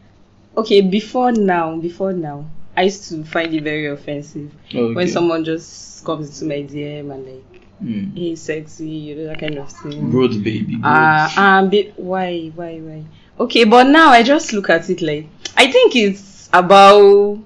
okay, 0.58 0.82
before 0.82 1.32
now, 1.32 1.78
before 1.78 2.12
now, 2.12 2.50
I 2.76 2.84
used 2.84 3.08
to 3.10 3.24
find 3.24 3.54
it 3.54 3.64
very 3.64 3.86
offensive 3.88 4.52
Okay. 4.68 4.94
when 4.96 5.08
someone 5.08 5.46
just 5.46 6.04
comes 6.04 6.28
into 6.42 6.46
my 6.50 6.64
DM 6.64 7.14
and 7.14 7.26
like, 7.26 7.62
Mm. 7.84 8.18
hey, 8.18 8.36
sexy, 8.36 8.88
you 8.90 9.16
know, 9.16 9.26
that 9.28 9.40
kind 9.40 9.58
of 9.60 9.70
thing. 9.70 10.10
Growth, 10.10 10.42
baby. 10.42 10.76
Growth. 10.78 10.82
Ah, 10.86 11.60
um, 11.60 11.70
bi- 11.70 11.92
why, 11.98 12.50
why, 12.56 12.80
why? 12.80 13.04
Okay, 13.38 13.66
but 13.66 13.84
now 13.88 14.10
I 14.10 14.24
just 14.24 14.54
look 14.54 14.70
at 14.70 14.90
it 14.90 15.02
like 15.02 15.28
I 15.58 15.70
think 15.72 15.94
it's 15.96 16.50
about 16.54 17.38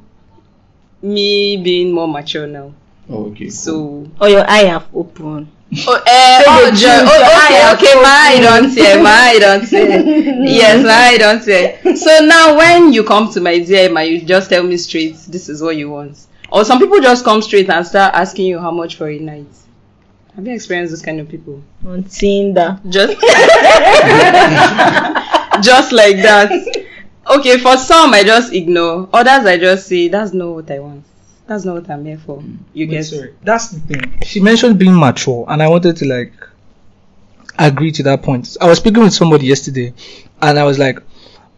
me 1.02 1.58
being 1.58 1.92
more 1.92 2.08
mature 2.08 2.46
now. 2.48 2.74
oh, 3.10 3.26
okay. 3.32 3.46
cool. 3.46 3.52
So, 3.52 4.08
oh 4.22 4.28
your 4.28 4.48
eye 4.48 4.66
have 4.70 4.88
open 4.94 5.50
oh, 5.88 6.04
eh, 6.06 6.44
oh, 6.48 6.66
the 6.66 6.78
jo- 6.78 6.88
truth, 6.88 7.10
your 7.10 7.26
oh, 7.26 7.46
okay, 7.46 7.74
okay, 7.74 7.96
my 8.02 8.40
don't 8.42 8.72
say, 8.72 9.02
my 9.02 9.38
don't 9.40 9.66
say. 9.66 10.04
yes, 10.46 10.84
my 10.84 10.92
eye 10.92 11.18
don't 11.18 11.44
say. 11.44 11.80
So 11.96 12.26
now, 12.26 12.58
when 12.58 12.92
you 12.94 13.04
come 13.04 13.32
to 13.34 13.42
my 13.42 13.60
DM 13.60 14.00
and 14.00 14.10
you 14.10 14.22
just 14.22 14.50
tell 14.50 14.64
me 14.64 14.78
straight, 14.78 15.16
this 15.28 15.50
is 15.50 15.62
what 15.62 15.76
you 15.78 15.90
want, 15.90 16.26
or 16.52 16.66
some 16.66 16.80
people 16.80 17.00
just 17.02 17.24
come 17.24 17.42
straight 17.42 17.70
and 17.70 17.86
start 17.86 18.14
asking 18.16 18.46
you 18.48 18.60
how 18.60 18.72
much 18.72 18.96
for 18.96 19.10
a 19.10 19.20
night. 19.20 19.48
Have 20.36 20.48
you 20.48 20.54
experienced 20.54 20.92
those 20.92 21.02
kind 21.02 21.20
of 21.20 21.28
people? 21.28 21.62
on 21.86 22.04
Tinder 22.04 22.80
just 22.90 23.20
just 25.62 25.92
like 25.92 26.18
that 26.18 26.52
okay 27.30 27.58
for 27.58 27.78
some 27.78 28.14
i 28.14 28.24
just 28.24 28.54
ignore 28.54 29.08
others 29.14 29.46
i 29.46 29.58
just 29.58 29.88
say 29.88 30.08
that's 30.08 30.34
not 30.34 30.50
what 30.50 30.70
i 30.72 30.80
want 30.80 31.04
that's 31.50 31.66
not 31.66 31.74
what 31.76 31.90
i'm 31.90 32.06
here 32.06 32.18
for 32.20 32.42
you 32.74 32.86
Wait, 32.88 32.92
get 32.92 33.04
sorry. 33.06 33.34
That's 33.44 33.70
the 33.70 33.80
thing. 33.80 34.22
She 34.24 34.40
mentioned 34.40 34.78
being 34.78 34.96
mature, 34.98 35.46
and 35.50 35.62
I 35.64 35.68
wanted 35.68 35.98
to 35.98 36.06
like 36.06 36.32
agree 37.58 37.92
to 37.94 38.04
that 38.04 38.22
point. 38.22 38.56
I 38.62 38.68
was 38.68 38.78
speaking 38.78 39.04
with 39.04 39.14
somebody 39.14 39.48
yesterday, 39.48 39.94
and 40.42 40.60
I 40.60 40.64
was 40.64 40.78
like, 40.80 41.00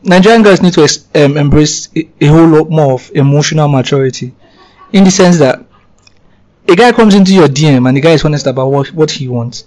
Nigerian 0.03 0.43
girls 0.43 0.61
need 0.61 0.73
to 0.73 0.87
um, 1.15 1.37
embrace 1.37 1.89
a, 1.95 2.07
a 2.21 2.25
whole 2.27 2.47
lot 2.47 2.69
more 2.69 2.93
of 2.93 3.11
emotional 3.13 3.67
maturity, 3.67 4.33
in 4.93 5.03
the 5.03 5.11
sense 5.11 5.37
that 5.39 5.63
a 6.69 6.75
guy 6.75 6.91
comes 6.93 7.13
into 7.13 7.33
your 7.33 7.47
DM 7.47 7.87
and 7.87 7.97
the 7.97 8.01
guy 8.01 8.11
is 8.11 8.23
honest 8.23 8.47
about 8.47 8.67
what 8.69 8.91
what 8.93 9.11
he 9.11 9.27
wants. 9.27 9.65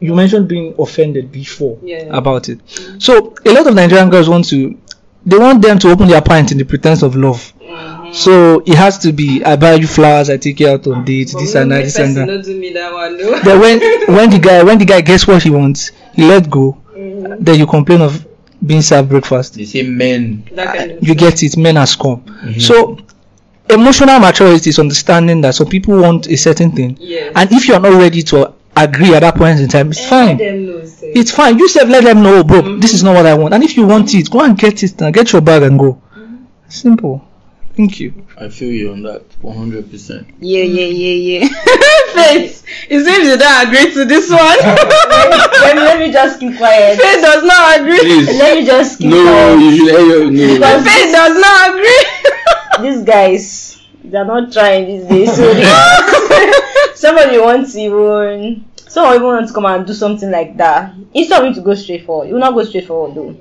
You 0.00 0.14
mentioned 0.14 0.48
being 0.48 0.74
offended 0.78 1.30
before 1.30 1.78
Yeah. 1.82 2.16
about 2.16 2.48
it. 2.48 2.60
So 2.98 3.34
a 3.44 3.52
lot 3.52 3.66
of 3.66 3.74
Nigerian 3.74 4.08
girls 4.10 4.28
want 4.28 4.48
to, 4.48 4.78
they 5.26 5.36
want 5.36 5.60
them 5.60 5.78
to 5.80 5.90
open 5.90 6.06
their 6.08 6.22
pint 6.22 6.52
in 6.52 6.58
the 6.58 6.64
pretense 6.64 7.02
of 7.02 7.14
love. 7.16 7.52
So 8.18 8.60
it 8.66 8.74
has 8.74 8.98
to 8.98 9.12
be 9.12 9.44
I 9.44 9.56
buy 9.56 9.74
you 9.74 9.86
flowers, 9.86 10.28
I 10.30 10.36
take 10.36 10.60
you 10.60 10.68
out 10.68 10.86
on 10.86 11.04
dates, 11.04 11.34
this 11.34 11.54
and 11.54 11.70
that, 11.72 11.84
this 11.84 11.98
and 11.98 12.16
that. 12.16 12.26
Don't 12.26 12.44
do 12.44 12.58
me 12.58 12.72
that 12.72 12.92
one 12.92 13.16
though. 13.16 13.38
Then 13.40 13.60
when 13.60 14.16
when 14.16 14.30
the 14.30 14.38
guy 14.38 14.62
when 14.62 14.78
the 14.78 14.84
guy 14.84 15.00
gets 15.02 15.26
what 15.26 15.42
he 15.42 15.50
wants, 15.50 15.92
he 16.14 16.24
let 16.26 16.48
go. 16.50 16.78
Then 17.40 17.58
you 17.58 17.66
complain 17.66 18.00
of 18.00 18.26
being 18.64 18.82
served 18.82 19.08
breakfast. 19.10 19.54
They 19.54 19.64
say 19.64 19.82
men. 19.82 20.44
that 20.52 20.74
kind 20.76 20.90
of 20.92 21.06
You 21.06 21.14
get 21.14 21.42
it, 21.42 21.56
men 21.56 21.76
are 21.76 21.86
scum. 21.86 22.22
Mhm. 22.22 22.60
So 22.60 22.98
emotional 23.70 24.18
maturity 24.18 24.70
is 24.70 24.78
understanding 24.78 25.40
that 25.42 25.54
some 25.54 25.68
people 25.68 26.00
want 26.00 26.26
a 26.26 26.36
certain 26.36 26.72
thing, 26.72 26.96
yes. 27.00 27.32
and 27.36 27.52
if 27.52 27.68
you 27.68 27.74
are 27.74 27.80
not 27.80 27.92
ready 28.00 28.22
to 28.22 28.52
agree 28.76 29.14
at 29.14 29.20
that 29.20 29.36
point 29.36 29.60
in 29.60 29.68
time, 29.68 29.90
it's 29.90 30.00
Let 30.00 30.08
fine. 30.10 30.36
them 30.38 30.66
know. 30.66 30.82
It's 31.02 31.30
fine. 31.30 31.58
You 31.58 31.68
said 31.68 31.88
let 31.88 32.02
them 32.04 32.22
know, 32.22 32.42
bro. 32.42 32.62
Mhm. 32.62 32.80
This 32.80 32.94
is 32.94 33.04
not 33.04 33.14
what 33.14 33.26
I 33.26 33.34
want. 33.34 33.54
And 33.54 33.62
if 33.62 33.76
you 33.76 33.86
want 33.86 34.12
it, 34.14 34.28
go 34.30 34.40
and 34.40 34.56
get 34.58 34.82
it. 34.82 35.00
Now 35.00 35.10
get 35.10 35.32
your 35.32 35.40
bag 35.42 35.62
and 35.62 35.78
go. 35.78 36.00
Simple. 36.68 37.22
Thank 37.78 38.00
you. 38.00 38.26
I 38.36 38.48
feel 38.48 38.72
you 38.72 38.90
on 38.90 39.02
that. 39.04 39.22
One 39.40 39.56
hundred 39.56 39.88
percent. 39.90 40.26
yeah 40.40 40.64
yeah 40.64 40.90
yeah 41.04 41.16
yeah 41.46 41.48
faith 42.18 42.64
it 42.90 43.04
seems 43.06 43.24
you 43.28 43.36
don't 43.38 43.68
agree 43.68 43.92
to 43.94 44.04
this 44.04 44.26
one 44.44 44.58
let, 44.58 45.76
me, 45.76 45.82
let 45.88 45.98
me 46.00 46.10
just 46.12 46.40
keep 46.40 46.56
quiet 46.56 46.98
faith 46.98 47.22
does 47.22 47.44
not 47.44 47.78
agree 47.80 48.00
Please. 48.00 48.26
let 48.42 48.58
me 48.58 48.66
just 48.66 48.98
keep 48.98 49.10
No, 49.10 49.22
quiet 49.22 49.60
you 49.60 49.76
should. 49.76 49.94
Hey, 49.94 50.30
no. 50.30 50.54
Because- 50.54 50.84
faith 50.90 51.12
does 51.14 51.36
not 51.38 51.70
agree 51.70 52.04
these 52.82 53.02
guys 53.04 53.44
they're 54.10 54.24
not 54.24 54.52
trying 54.52 54.86
these 54.88 55.04
days 55.06 55.36
so 55.36 55.54
they- 55.54 56.52
somebody 56.94 57.38
wants 57.38 57.74
to 57.74 57.80
even 57.80 58.64
someone 58.88 59.14
even 59.14 59.26
wants 59.26 59.50
to 59.50 59.54
come 59.54 59.66
and 59.66 59.86
do 59.86 59.92
something 59.94 60.30
like 60.32 60.56
that 60.56 60.94
instead 61.14 61.42
of 61.42 61.48
you 61.48 61.54
to 61.54 61.60
go 61.60 61.74
straight 61.74 62.04
forward 62.04 62.26
you 62.26 62.34
will 62.34 62.40
not 62.40 62.54
go 62.54 62.64
straight 62.64 62.86
forward 62.86 63.14
though 63.14 63.36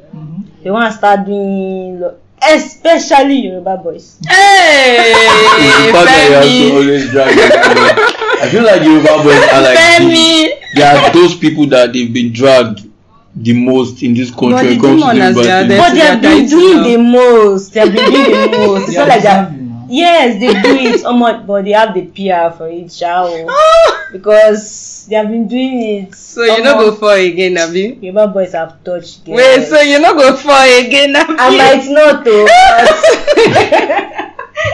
they 0.62 0.70
want 0.70 0.92
to 0.92 0.98
start 0.98 1.26
doing 1.26 2.00
lo- 2.02 2.18
especially 2.42 3.48
Yoruba 3.48 3.78
boys 3.78 4.18
It's 4.20 4.28
the 4.28 4.34
hey 4.34 5.92
fact 5.92 6.06
that 6.06 6.28
you 6.30 6.36
have 6.36 6.44
to 6.44 6.50
Femi 6.50 6.72
always 6.74 7.10
drag 7.12 7.34
it. 7.38 8.42
I 8.42 8.50
feel 8.50 8.64
like 8.64 8.82
Yoruba 8.84 9.24
boys 9.24 9.44
are 9.52 9.62
like 9.62 9.78
the, 9.78 10.04
Femi. 10.06 10.76
they 10.76 10.84
are 10.84 11.12
those 11.14 11.36
people 11.36 11.66
that 11.68 11.94
they've 11.94 12.14
been 12.14 12.32
dragged 12.32 12.88
the 13.36 13.54
most 13.54 14.02
in 14.04 14.14
this 14.14 14.32
country 14.32 14.52
But 14.52 14.56
when 14.56 14.66
the 14.66 14.74
it 14.74 14.82
comes 14.82 15.04
to 15.04 15.12
demon 15.12 15.16
the 15.18 15.22
has 15.22 15.36
Yoruba 15.36 15.44
their 15.44 15.68
thing. 15.68 15.78
But 15.78 15.94
they 15.94 16.00
have 16.00 16.22
They're 16.22 16.32
been 16.38 16.48
doing 16.50 16.78
dieting 16.78 17.04
the 17.04 17.12
most. 17.12 17.74
They 17.74 17.80
have 17.82 17.94
been 17.94 18.12
doing 18.12 18.52
the 18.52 18.58
most. 18.58 18.82
It's 18.82 18.92
They 18.92 18.98
not 18.98 19.06
are 19.06 19.10
like 19.10 19.24
that. 19.24 19.52
Yes, 19.88 20.40
they 20.40 20.54
do 20.62 20.76
it 20.76 21.00
so 21.02 21.14
much, 21.14 21.46
but 21.46 21.64
they 21.66 21.72
have 21.72 21.94
the 21.94 22.06
PR 22.08 22.56
for 22.56 22.68
it, 22.70 22.92
shall 22.92 23.46
ah! 23.50 24.08
because 24.12 25.06
they 25.08 25.16
have 25.16 25.28
been 25.30 25.48
doing 25.48 25.82
it. 25.82 26.16
So 26.16 26.44
you 26.44 26.64
no 26.64 26.74
go 26.74 26.96
fall 26.96 27.10
again, 27.12 27.58
Abi? 27.58 27.98
Yoruba 28.02 28.28
boys 28.28 28.54
have 28.54 28.84
touched. 28.84 29.26
girls. 29.26 29.38
Wait, 29.38 29.66
so 29.66 29.80
you 29.82 30.00
no 30.00 30.14
go 30.14 30.36
fall 30.36 30.86
again, 30.86 31.16
Abi? 31.16 31.36
I 31.38 31.50
might 31.58 31.88
not 31.90 32.24
though. 32.26 32.48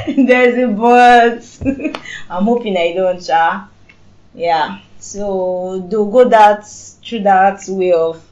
but 0.07 0.17
There's 0.27 0.57
a 0.57 0.67
but. 0.73 2.01
I'm 2.29 2.43
hoping 2.45 2.77
I 2.77 2.93
don't, 2.93 3.23
sha. 3.23 3.67
Yeah. 4.33 4.79
So 4.99 5.85
they'll 5.89 6.09
go 6.09 6.27
that 6.29 6.65
through 6.67 7.23
that 7.23 7.61
way 7.67 7.91
of 7.91 8.23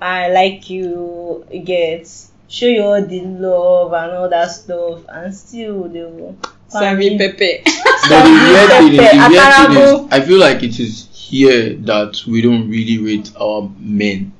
I 0.00 0.28
like 0.30 0.68
you, 0.70 1.46
you 1.50 1.60
get 1.60 2.10
show 2.54 2.66
you 2.66 2.82
all 2.82 3.04
the 3.04 3.20
love 3.20 3.92
and 3.92 4.12
all 4.12 4.28
that 4.28 4.50
stuff, 4.50 5.00
and 5.08 5.34
still 5.34 5.88
they 5.88 6.04
will. 6.04 6.36
Serving 6.68 7.18
Pepe. 7.18 7.62
But 8.06 8.22
the 8.24 8.30
weird 8.30 8.70
thing 8.70 8.92
is, 8.92 8.98
the 8.98 9.28
weird 9.30 9.72
thing 9.72 10.06
is, 10.06 10.12
I 10.12 10.20
feel 10.20 10.38
like 10.38 10.62
it 10.62 10.78
is 10.78 11.08
here 11.12 11.74
that 11.74 12.20
we 12.26 12.42
don't 12.42 12.68
really 12.68 12.98
rate 12.98 13.32
our 13.40 13.70
men. 13.78 14.32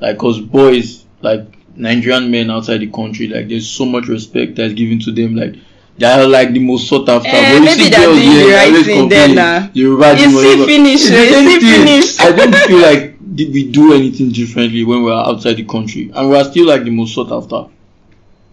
Like, 0.00 0.18
cause 0.18 0.38
boys, 0.38 1.06
like 1.22 1.46
Nigerian 1.76 2.30
men 2.30 2.50
outside 2.50 2.78
the 2.78 2.90
country, 2.90 3.28
like 3.28 3.48
there's 3.48 3.68
so 3.68 3.86
much 3.86 4.06
respect 4.08 4.56
that's 4.56 4.74
given 4.74 5.00
to 5.00 5.12
them. 5.12 5.34
Like, 5.34 5.54
they 5.96 6.06
are 6.06 6.26
like 6.26 6.52
the 6.52 6.58
most 6.58 6.88
sought 6.88 7.08
after. 7.08 7.28
Eh, 7.28 7.58
maybe 7.58 7.68
see 7.72 7.90
they're 7.90 8.06
doing 8.06 8.20
the 8.20 8.52
right 8.52 8.84
thing 8.84 9.08
there 9.08 9.26
complain, 9.26 9.34
now. 9.34 9.70
Yoruba 9.72 10.20
You 10.20 10.30
see 10.30 10.66
finish, 10.66 11.00
It's 11.08 11.40
you 11.42 11.60
see 11.60 11.76
finish. 11.86 12.20
I 12.20 12.32
don't 12.36 12.54
feel 12.54 12.82
like 12.82 13.15
th- 13.36 13.52
we 13.52 13.70
do 13.70 13.92
anything 13.92 14.30
differently 14.30 14.84
when 14.84 15.00
we 15.00 15.10
were 15.10 15.12
outside 15.30 15.54
the 15.54 15.64
country, 15.64 16.10
and 16.14 16.30
we 16.30 16.36
are 16.36 16.44
still 16.44 16.66
like 16.66 16.84
the 16.84 16.90
most 16.90 17.14
sought 17.14 17.30
after. 17.32 17.66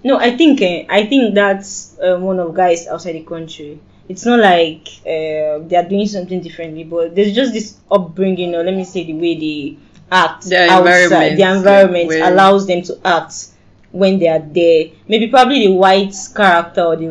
No, 0.03 0.17
I 0.17 0.35
think 0.35 0.61
eh, 0.61 0.85
I 0.89 1.05
think 1.05 1.33
that's 1.35 1.97
uh, 1.99 2.17
one 2.17 2.39
of 2.39 2.53
guys 2.53 2.87
outside 2.87 3.13
the 3.13 3.23
country. 3.23 3.79
It's 4.09 4.25
not 4.25 4.39
like 4.39 4.87
uh, 5.05 5.63
they 5.67 5.75
are 5.77 5.87
doing 5.87 6.05
something 6.07 6.41
differently, 6.41 6.83
but 6.83 7.15
there's 7.15 7.33
just 7.33 7.53
this 7.53 7.77
upbringing, 7.89 8.53
or 8.53 8.63
let 8.63 8.75
me 8.75 8.83
say 8.83 9.05
the 9.05 9.13
way 9.13 9.35
they 9.39 9.77
act 10.11 10.45
Their 10.45 10.69
outside. 10.69 10.87
environment, 11.03 11.37
Their 11.37 11.55
environment 11.55 12.07
where- 12.09 12.31
allows 12.33 12.67
them 12.67 12.81
to 12.83 12.99
act 13.05 13.47
when 13.91 14.19
they 14.19 14.27
are 14.27 14.39
there. 14.39 14.87
Maybe 15.07 15.27
probably 15.27 15.67
the 15.67 15.73
white 15.73 16.13
character 16.35 16.81
or 16.83 16.95
the 16.97 17.07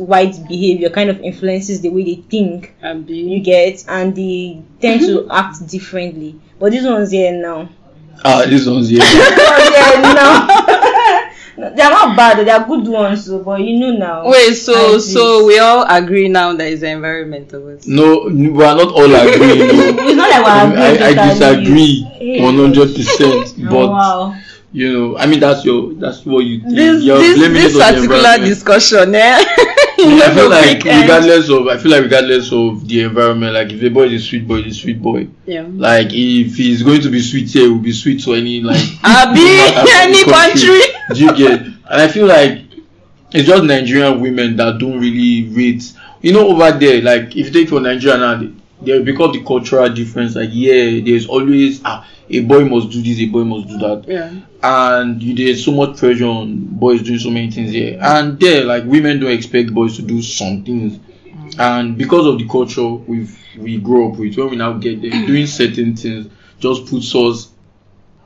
white 0.00 0.36
behavior 0.48 0.88
kind 0.88 1.10
of 1.10 1.20
influences 1.20 1.82
the 1.82 1.90
way 1.90 2.04
they 2.04 2.22
think. 2.22 2.72
You 3.06 3.40
get, 3.40 3.84
and 3.86 4.16
they 4.16 4.62
tend 4.80 5.00
to 5.02 5.28
act 5.30 5.66
differently. 5.68 6.40
But 6.64 6.72
this 6.72 6.86
one's 6.86 7.10
here 7.10 7.30
now. 7.30 7.68
Ah, 8.24 8.46
this 8.48 8.66
one's 8.66 8.88
here. 8.88 9.00
yeah, 9.02 10.00
now. 10.16 11.68
They're 11.76 11.90
not 11.90 12.16
bad, 12.16 12.38
they 12.46 12.50
are 12.50 12.64
good 12.66 12.88
ones, 12.88 13.26
so, 13.26 13.40
but 13.40 13.60
you 13.60 13.78
know 13.78 13.90
now. 13.90 14.30
Wait, 14.30 14.54
so 14.54 14.96
so 14.98 15.44
we 15.44 15.58
all 15.58 15.84
agree 15.86 16.26
now 16.28 16.54
that 16.54 16.66
it's 16.66 16.80
the 16.80 16.88
environment. 16.88 17.52
No, 17.86 18.30
we 18.32 18.48
are 18.64 18.74
not 18.80 18.88
all 18.96 19.14
agreeing. 19.14 19.76
no. 19.76 20.04
It's 20.08 20.16
not 20.16 20.30
like 20.30 20.42
we're 20.42 20.80
I, 20.80 20.88
agreeing 20.88 21.02
I 21.02 21.34
totally. 21.34 21.64
disagree 21.64 22.40
one 22.40 22.56
hundred 22.56 22.94
percent. 22.96 23.54
Oh, 23.58 23.70
But 23.70 23.90
wow. 23.90 24.36
You 24.74 24.92
know, 24.92 25.16
I 25.16 25.26
mean 25.26 25.38
that's 25.38 25.64
your 25.64 25.94
that's 25.94 26.26
what 26.26 26.40
you 26.40 26.60
think. 26.60 26.74
This 26.74 27.04
You're 27.04 27.18
this 27.18 27.38
blaming 27.38 27.62
this 27.62 27.76
it 27.76 27.82
on 27.82 27.94
the 27.94 28.08
particular 28.08 28.38
discussion, 28.44 29.14
eh? 29.14 29.44
You 29.96 30.20
I 30.20 30.34
feel 30.34 30.50
like 30.50 30.84
end. 30.84 31.02
regardless 31.02 31.48
of 31.48 31.68
I 31.68 31.78
feel 31.78 31.92
like 31.92 32.02
regardless 32.02 32.52
of 32.52 32.86
the 32.88 33.02
environment, 33.02 33.54
like 33.54 33.70
if 33.70 33.80
a 33.80 33.88
boy 33.88 34.06
is 34.06 34.24
a 34.24 34.26
sweet 34.26 34.48
boy, 34.48 34.62
he's 34.62 34.76
a 34.76 34.80
sweet 34.80 35.00
boy. 35.00 35.28
Yeah. 35.46 35.64
Like 35.68 36.08
if 36.10 36.56
he's 36.56 36.82
going 36.82 37.00
to 37.02 37.10
be 37.10 37.22
sweet 37.22 37.48
here, 37.50 37.62
he 37.62 37.68
will 37.68 37.78
be 37.78 37.92
sweet 37.92 38.20
to 38.24 38.34
any 38.34 38.60
like 38.60 38.82
Abi, 39.04 39.46
any 39.94 40.24
the 40.24 40.30
country. 40.30 41.14
Do 41.14 41.24
you 41.24 41.36
get? 41.36 41.60
And 41.60 42.02
I 42.02 42.08
feel 42.08 42.26
like 42.26 42.62
it's 43.32 43.46
just 43.46 43.62
Nigerian 43.62 44.20
women 44.20 44.56
that 44.56 44.78
don't 44.78 44.98
really 44.98 45.48
rate. 45.54 45.92
You 46.20 46.32
know, 46.32 46.48
over 46.48 46.76
there, 46.76 47.00
like 47.00 47.36
if 47.36 47.46
you 47.46 47.50
take 47.52 47.68
for 47.68 47.80
Nigeria 47.80 48.18
now, 48.18 48.34
they, 48.36 48.50
because 48.84 49.32
the 49.32 49.44
cultural 49.44 49.88
difference. 49.88 50.34
Like 50.36 50.50
yeah, 50.52 51.00
there's 51.04 51.26
always 51.26 51.80
ah, 51.84 52.06
a 52.28 52.40
boy 52.40 52.64
must 52.64 52.90
do 52.90 53.02
this, 53.02 53.18
a 53.18 53.26
boy 53.26 53.44
must 53.44 53.68
do 53.68 53.78
that. 53.78 54.04
Yeah. 54.06 54.40
and 54.64 55.22
you, 55.22 55.34
there's 55.34 55.62
so 55.64 55.72
much 55.72 55.98
pressure 55.98 56.24
on 56.24 56.56
boys 56.56 57.02
doing 57.02 57.18
so 57.18 57.30
many 57.30 57.50
things 57.50 57.70
here. 57.70 57.98
And 58.00 58.40
there 58.40 58.64
like 58.64 58.84
women 58.84 59.20
don't 59.20 59.30
expect 59.30 59.74
boys 59.74 59.96
to 59.96 60.02
do 60.02 60.22
some 60.22 60.64
things. 60.64 60.98
And 61.58 61.98
because 61.98 62.26
of 62.26 62.38
the 62.38 62.48
culture 62.48 62.88
we've 62.88 63.38
we 63.58 63.78
grow 63.78 64.10
up 64.10 64.18
with 64.18 64.36
when 64.36 64.50
we 64.50 64.56
now 64.56 64.72
get 64.72 65.02
there 65.02 65.10
doing 65.26 65.46
certain 65.46 65.94
things 65.94 66.28
just 66.58 66.86
puts 66.86 67.14
us 67.14 67.50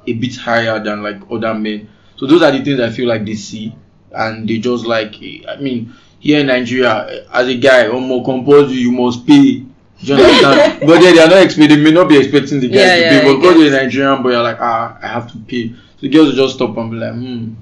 a 0.07 0.13
bit 0.13 0.37
higher 0.37 0.83
than 0.83 1.03
like 1.03 1.21
other 1.31 1.55
men. 1.55 1.89
So 2.17 2.27
those 2.27 2.43
are 2.43 2.53
the 2.53 2.63
things 2.63 2.81
i 2.81 2.91
feel 2.91 3.09
like 3.09 3.25
they 3.25 3.35
see. 3.35 3.75
And 4.13 4.49
they 4.49 4.59
just 4.59 4.87
like 4.87 5.17
i 5.49 5.57
mean 5.61 5.93
here 6.21 6.41
in 6.41 6.47
nigeria 6.47 7.27
as 7.33 7.49
a 7.49 7.57
guy 7.57 7.89
on 7.89 8.09
more 8.09 8.25
compulsory 8.25 8.77
you 8.77 8.91
must 8.91 9.27
pay 9.27 9.65
do 10.01 10.07
you 10.07 10.15
understand? 10.15 10.81
but 10.87 11.01
then 11.01 11.15
they 11.15 11.23
are 11.23 11.29
not 11.29 11.43
expecting, 11.43 11.77
they 11.77 11.83
may 11.83 11.91
not 11.91 12.09
be 12.09 12.17
expecting 12.19 12.61
the 12.61 12.69
guys 12.69 12.77
Yeah, 12.77 12.95
to 12.97 13.01
yeah, 13.03 13.11
pay, 13.11 13.19
I 13.21 13.25
but 13.33 13.37
because 13.41 13.55
get 13.55 13.61
you're 13.71 13.79
a 13.79 13.83
Nigerian 13.85 14.23
boy, 14.23 14.31
you're 14.31 14.43
like, 14.43 14.61
ah, 14.61 14.99
I 15.03 15.07
have 15.09 15.31
to 15.33 15.39
pay. 15.39 15.69
So 15.71 15.77
the 16.03 16.09
girls 16.09 16.29
will 16.29 16.37
just 16.37 16.55
stop 16.55 16.77
and 16.77 16.91
be 16.91 16.97
like, 16.97 17.13
hmm. 17.15 17.55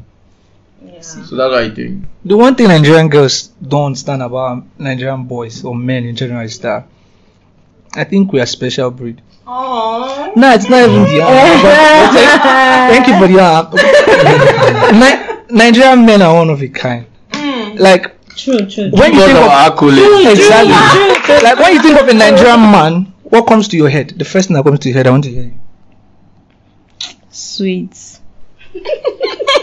Yeah. 0.85 1.01
So 1.01 1.21
that's 1.37 1.51
what 1.51 1.55
I 1.55 1.71
think. 1.71 2.05
The 2.25 2.37
one 2.37 2.55
thing 2.55 2.69
Nigerian 2.69 3.09
girls 3.09 3.49
don't 3.67 3.87
understand 3.87 4.23
about 4.23 4.65
Nigerian 4.79 5.25
boys 5.25 5.65
or 5.65 5.75
men 5.75 6.05
in 6.05 6.15
general 6.17 6.45
is 6.45 6.59
that 6.61 6.87
I 7.95 8.05
think 8.05 8.33
we 8.33 8.41
are 8.41 8.47
special 8.47 8.91
breed. 8.91 9.23
Aww. 9.47 10.37
No, 10.37 10.53
it's 10.53 10.69
not 10.69 10.89
even 10.89 11.03
the 11.05 11.21
but, 11.21 11.63
but 11.63 12.13
thank, 12.13 12.43
thank 12.93 13.07
you 13.09 13.15
for 13.19 13.29
the 13.29 14.93
Ni- 15.51 15.57
Nigerian 15.57 16.05
men 16.05 16.21
are 16.21 16.35
one 16.35 16.51
of 16.51 16.61
a 16.63 16.69
kind. 16.69 17.07
Like 17.79 18.16
True, 18.37 18.59
true. 18.67 18.91
when 18.91 19.13
you 19.15 19.21
think 19.21 19.39
of 19.39 19.45
of 19.45 19.51
our 19.51 19.71
accolades. 19.71 20.31
exactly, 20.33 21.35
like 21.43 21.59
when 21.59 21.73
you 21.75 21.83
think 21.83 22.01
of 22.01 22.07
a 22.09 22.15
Nigerian 22.15 22.61
man, 22.61 23.13
what 23.25 23.47
comes 23.47 23.69
to 23.69 23.77
your 23.77 23.89
head? 23.89 24.11
The 24.11 24.25
first 24.25 24.49
thing 24.49 24.57
that 24.57 24.65
comes 24.65 24.79
to 24.81 24.89
your 24.89 24.97
head, 24.99 25.07
I 25.07 25.11
want 25.11 25.25
to 25.25 25.31
hear. 25.31 25.43
you. 25.45 25.55
Sweet. 27.31 27.95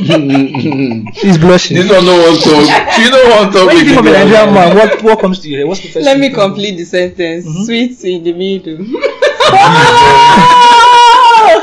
She's 0.04 1.38
blushing. 1.38 1.78
this 1.78 1.90
one 1.92 2.04
no 2.06 2.18
one 2.20 2.36
talk. 2.40 2.66
She 2.96 3.10
no 3.12 3.22
one 3.30 3.52
talk. 3.54 3.68
When 3.68 3.78
you 3.78 3.84
with 3.84 3.88
think 3.94 4.00
of 4.00 4.06
a 4.06 4.10
the 4.10 4.14
girl. 4.16 4.26
Nigerian 4.26 4.54
man, 4.54 4.76
what 4.76 5.04
what 5.04 5.20
comes 5.20 5.40
to 5.42 5.50
your 5.50 5.60
head? 5.60 5.68
What's 5.68 5.82
the 5.82 5.90
first? 5.90 6.06
Let 6.06 6.18
me 6.18 6.28
you 6.28 6.34
think 6.34 6.42
complete 6.44 6.78
the 6.78 6.84
sentence. 6.86 7.46
Mhm. 7.46 7.66
Sweet 7.66 8.04
in 8.06 8.24
the 8.24 8.34
middle. 8.34 8.78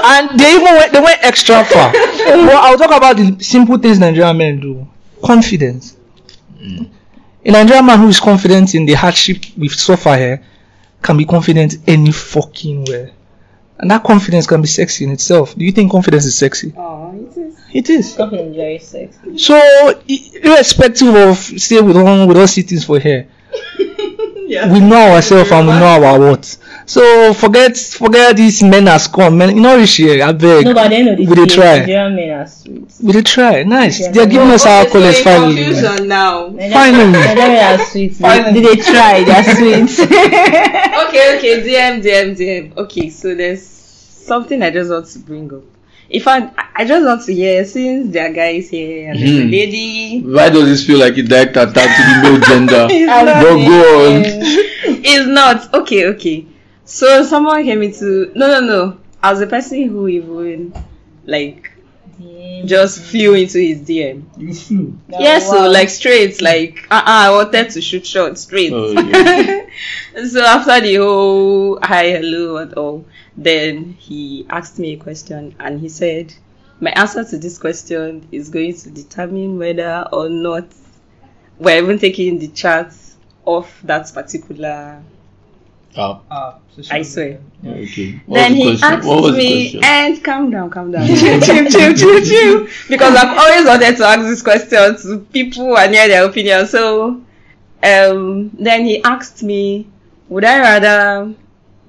and 0.04 0.38
they 0.38 0.54
even 0.54 0.74
went, 0.76 0.92
they 0.92 1.00
went 1.00 1.18
extra 1.24 1.64
far. 1.64 1.92
well, 1.92 2.58
I'll 2.62 2.78
talk 2.78 2.96
about 2.96 3.16
the 3.16 3.36
simple 3.42 3.78
things 3.78 3.98
Nigerian 3.98 4.36
men 4.36 4.60
do. 4.60 4.86
Confidence. 5.24 5.96
A 7.44 7.50
Nigerian 7.50 7.86
man 7.86 7.98
who 8.00 8.08
is 8.08 8.20
confident 8.20 8.74
in 8.74 8.84
the 8.86 8.94
hardship 8.94 9.38
we've 9.56 9.72
suffer 9.72 10.16
here 10.16 10.42
can 11.02 11.16
be 11.16 11.24
confident 11.24 11.76
any 11.86 12.12
fucking 12.12 12.84
where. 12.84 13.10
And 13.78 13.90
that 13.90 14.04
confidence 14.04 14.46
can 14.46 14.60
be 14.60 14.68
sexy 14.68 15.04
in 15.04 15.10
itself. 15.12 15.54
Do 15.54 15.64
you 15.64 15.72
think 15.72 15.90
confidence 15.90 16.26
is 16.26 16.36
sexy? 16.36 16.74
Oh, 16.76 17.14
it 17.14 17.38
is. 17.38 17.60
It 17.72 17.90
is. 17.90 18.12
Something 18.14 18.52
very 18.54 18.78
sexy. 18.78 19.38
So, 19.38 20.02
irrespective 20.06 21.14
of 21.14 21.38
say 21.38 21.80
with 21.80 21.94
don't 21.96 22.28
we 22.28 22.34
don't 22.34 22.46
see 22.46 22.60
things 22.62 22.84
for 22.84 22.98
here, 22.98 23.26
Yeah. 24.46 24.70
we 24.70 24.80
know 24.80 25.12
ourselves 25.14 25.50
and 25.50 25.66
we 25.66 25.72
know 25.72 26.04
our 26.04 26.18
what. 26.20 26.58
So 26.86 27.32
forget 27.34 27.76
forget 27.76 28.36
these 28.36 28.62
men 28.62 28.88
as 28.88 29.06
come, 29.06 29.38
men. 29.38 29.54
You 29.56 29.62
know, 29.62 29.78
this 29.78 29.98
year, 29.98 30.24
I 30.24 30.32
beg. 30.32 30.64
No, 30.64 30.74
but 30.74 30.86
at 30.86 30.88
the 30.90 30.96
end 30.96 31.08
of 31.10 31.16
the 31.18 31.24
we 31.26 31.34
dey 31.36 31.46
day, 31.46 31.54
try. 31.54 31.78
Nigerian 31.80 32.16
men 32.16 32.30
are 32.40 32.46
sweet. 32.46 32.92
We 33.02 33.12
did 33.12 33.26
try. 33.26 33.62
Nice. 33.62 34.00
Yeah, 34.00 34.10
They're 34.12 34.26
giving 34.26 34.50
us 34.50 34.66
our 34.66 34.80
Okay, 34.82 34.88
so 34.90 34.98
colors 34.98 35.20
finally. 35.22 35.64
confusion 35.64 36.08
now. 36.08 36.48
Nigerian- 36.48 36.72
Finally. 36.72 37.12
Nigerian 37.12 37.36
men 37.52 37.80
are 37.80 37.84
sweet. 37.84 38.12
They, 38.18 38.24
Finally. 38.28 38.60
they 38.60 38.76
try, 38.76 39.24
they 39.24 39.32
are 39.32 39.44
sweet. 39.44 40.08
okay, 41.06 41.36
okay, 41.36 41.62
DM, 41.62 42.02
DM, 42.02 42.36
DM. 42.36 42.76
Okay, 42.76 43.08
so 43.10 43.34
there's 43.34 43.62
something 43.62 44.62
I 44.62 44.70
just 44.70 44.90
want 44.90 45.06
to 45.06 45.18
bring 45.20 45.52
up. 45.54 45.62
If 46.08 46.26
I, 46.26 46.50
I 46.74 46.84
just 46.84 47.06
want 47.06 47.22
to 47.26 47.32
hear 47.32 47.64
since 47.64 48.12
there 48.12 48.28
are 48.28 48.32
guys 48.34 48.68
here 48.68 49.10
and 49.10 49.18
there's 49.20 49.30
a 49.38 49.42
Hmm. 49.44 49.50
lady. 49.50 50.20
Why 50.22 50.48
does 50.50 50.64
this 50.64 50.84
feel 50.84 50.98
like 50.98 51.16
a 51.18 51.22
direct 51.22 51.56
attack 51.56 51.72
to 51.96 52.02
the 52.02 52.20
male 52.22 52.40
gender? 52.40 52.88
It's 52.90 53.10
I'm 53.12 53.26
not. 53.26 53.42
But 53.42 53.54
go 53.68 54.06
on. 54.16 54.22
It's 55.04 55.26
not. 55.28 55.74
Okay, 55.74 56.06
okay. 56.08 56.46
So 56.90 57.22
someone 57.22 57.62
came 57.62 57.84
into 57.84 58.32
no, 58.34 58.48
no, 58.48 58.60
no. 58.60 59.00
I 59.22 59.30
was 59.30 59.38
the 59.38 59.46
person 59.46 59.88
who 59.88 60.08
even 60.08 60.74
like 61.24 61.70
just 62.64 63.00
flew 63.00 63.34
into 63.34 63.60
his 63.60 63.82
DM. 63.82 64.24
You 64.36 64.52
flew. 64.52 64.98
yeah, 65.08 65.38
so 65.38 65.70
like 65.70 65.88
straight, 65.88 66.42
like 66.42 66.88
uh, 66.90 66.96
uh 66.96 67.02
I 67.06 67.30
wanted 67.30 67.70
to 67.70 67.80
shoot 67.80 68.04
shot 68.04 68.36
straight. 68.38 68.72
Oh, 68.72 68.90
yeah. 68.92 69.66
so 70.26 70.44
after 70.44 70.80
the 70.80 70.96
whole 70.96 71.78
hi, 71.80 72.10
hello, 72.10 72.56
and 72.56 72.74
all, 72.74 73.04
then 73.36 73.92
he 73.92 74.44
asked 74.50 74.80
me 74.80 74.94
a 74.94 74.96
question, 74.96 75.54
and 75.60 75.78
he 75.78 75.88
said, 75.88 76.34
"My 76.80 76.90
answer 76.90 77.22
to 77.22 77.38
this 77.38 77.56
question 77.56 78.26
is 78.32 78.48
going 78.48 78.74
to 78.74 78.90
determine 78.90 79.60
whether 79.60 80.08
or 80.12 80.28
not 80.28 80.66
we're 81.56 81.80
even 81.80 82.00
taking 82.00 82.40
the 82.40 82.48
chat 82.48 82.92
of 83.46 83.72
that 83.84 84.12
particular 84.12 85.04
Ah, 85.96 86.20
Ah, 86.30 86.58
social 86.70 86.96
I 86.96 87.02
swear. 87.02 87.40
media. 87.62 87.82
okay. 87.82 88.20
What 88.26 88.34
then 88.36 88.52
the 88.52 88.58
he 88.58 88.82
asked 88.82 89.06
What 89.08 89.22
was 89.22 89.36
me, 89.36 89.70
question? 89.72 89.80
and 89.84 90.24
calm 90.24 90.50
down, 90.50 90.70
calm 90.70 90.90
down, 90.92 91.06
chill, 91.06 91.40
chill, 91.40 91.66
chill, 91.68 91.94
chill, 91.94 92.20
chill, 92.24 92.66
because 92.88 93.16
I've 93.16 93.36
always 93.36 93.66
wanted 93.66 93.96
to 93.96 94.04
ask 94.04 94.20
this 94.22 94.42
question 94.42 94.96
to 95.02 95.18
people 95.32 95.76
and 95.76 95.92
hear 95.94 96.06
their 96.08 96.24
opinion. 96.26 96.66
So, 96.66 97.20
um, 97.82 98.50
then 98.58 98.84
he 98.84 99.02
asked 99.02 99.42
me, 99.42 99.88
would 100.28 100.44
I 100.44 100.60
rather 100.60 101.34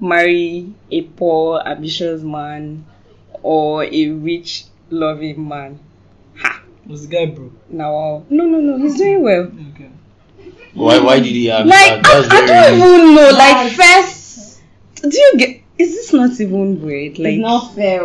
marry 0.00 0.72
a 0.90 1.02
poor, 1.02 1.62
ambitious 1.64 2.22
man 2.22 2.84
or 3.42 3.84
a 3.84 4.08
rich, 4.08 4.64
loving 4.90 5.46
man? 5.48 5.78
Ha! 6.38 6.60
Was 6.88 7.06
the 7.06 7.14
guy 7.14 7.26
broke? 7.26 7.52
Now, 7.70 8.24
no, 8.28 8.44
no, 8.46 8.58
no, 8.58 8.78
he's 8.78 8.96
doing 8.96 9.22
well. 9.22 9.44
Okay. 9.74 9.88
Why? 10.74 10.98
Why 11.00 11.16
did 11.20 11.26
he 11.26 11.46
have 11.46 11.66
Like, 11.66 12.02
that? 12.02 12.06
I, 12.06 12.20
That's 12.20 12.28
I 12.32 12.36
don't 12.38 12.48
very. 12.48 12.76
even 12.76 13.14
know. 13.14 13.30
Like, 13.30 13.72
first, 13.72 14.60
do 15.02 15.16
you 15.18 15.32
get? 15.36 15.62
Is 15.78 15.90
this 15.96 16.12
not 16.12 16.38
even 16.40 16.80
weird? 16.82 17.18
Like, 17.18 17.34
it's 17.34 17.40
not 17.40 17.74
fair. 17.74 18.00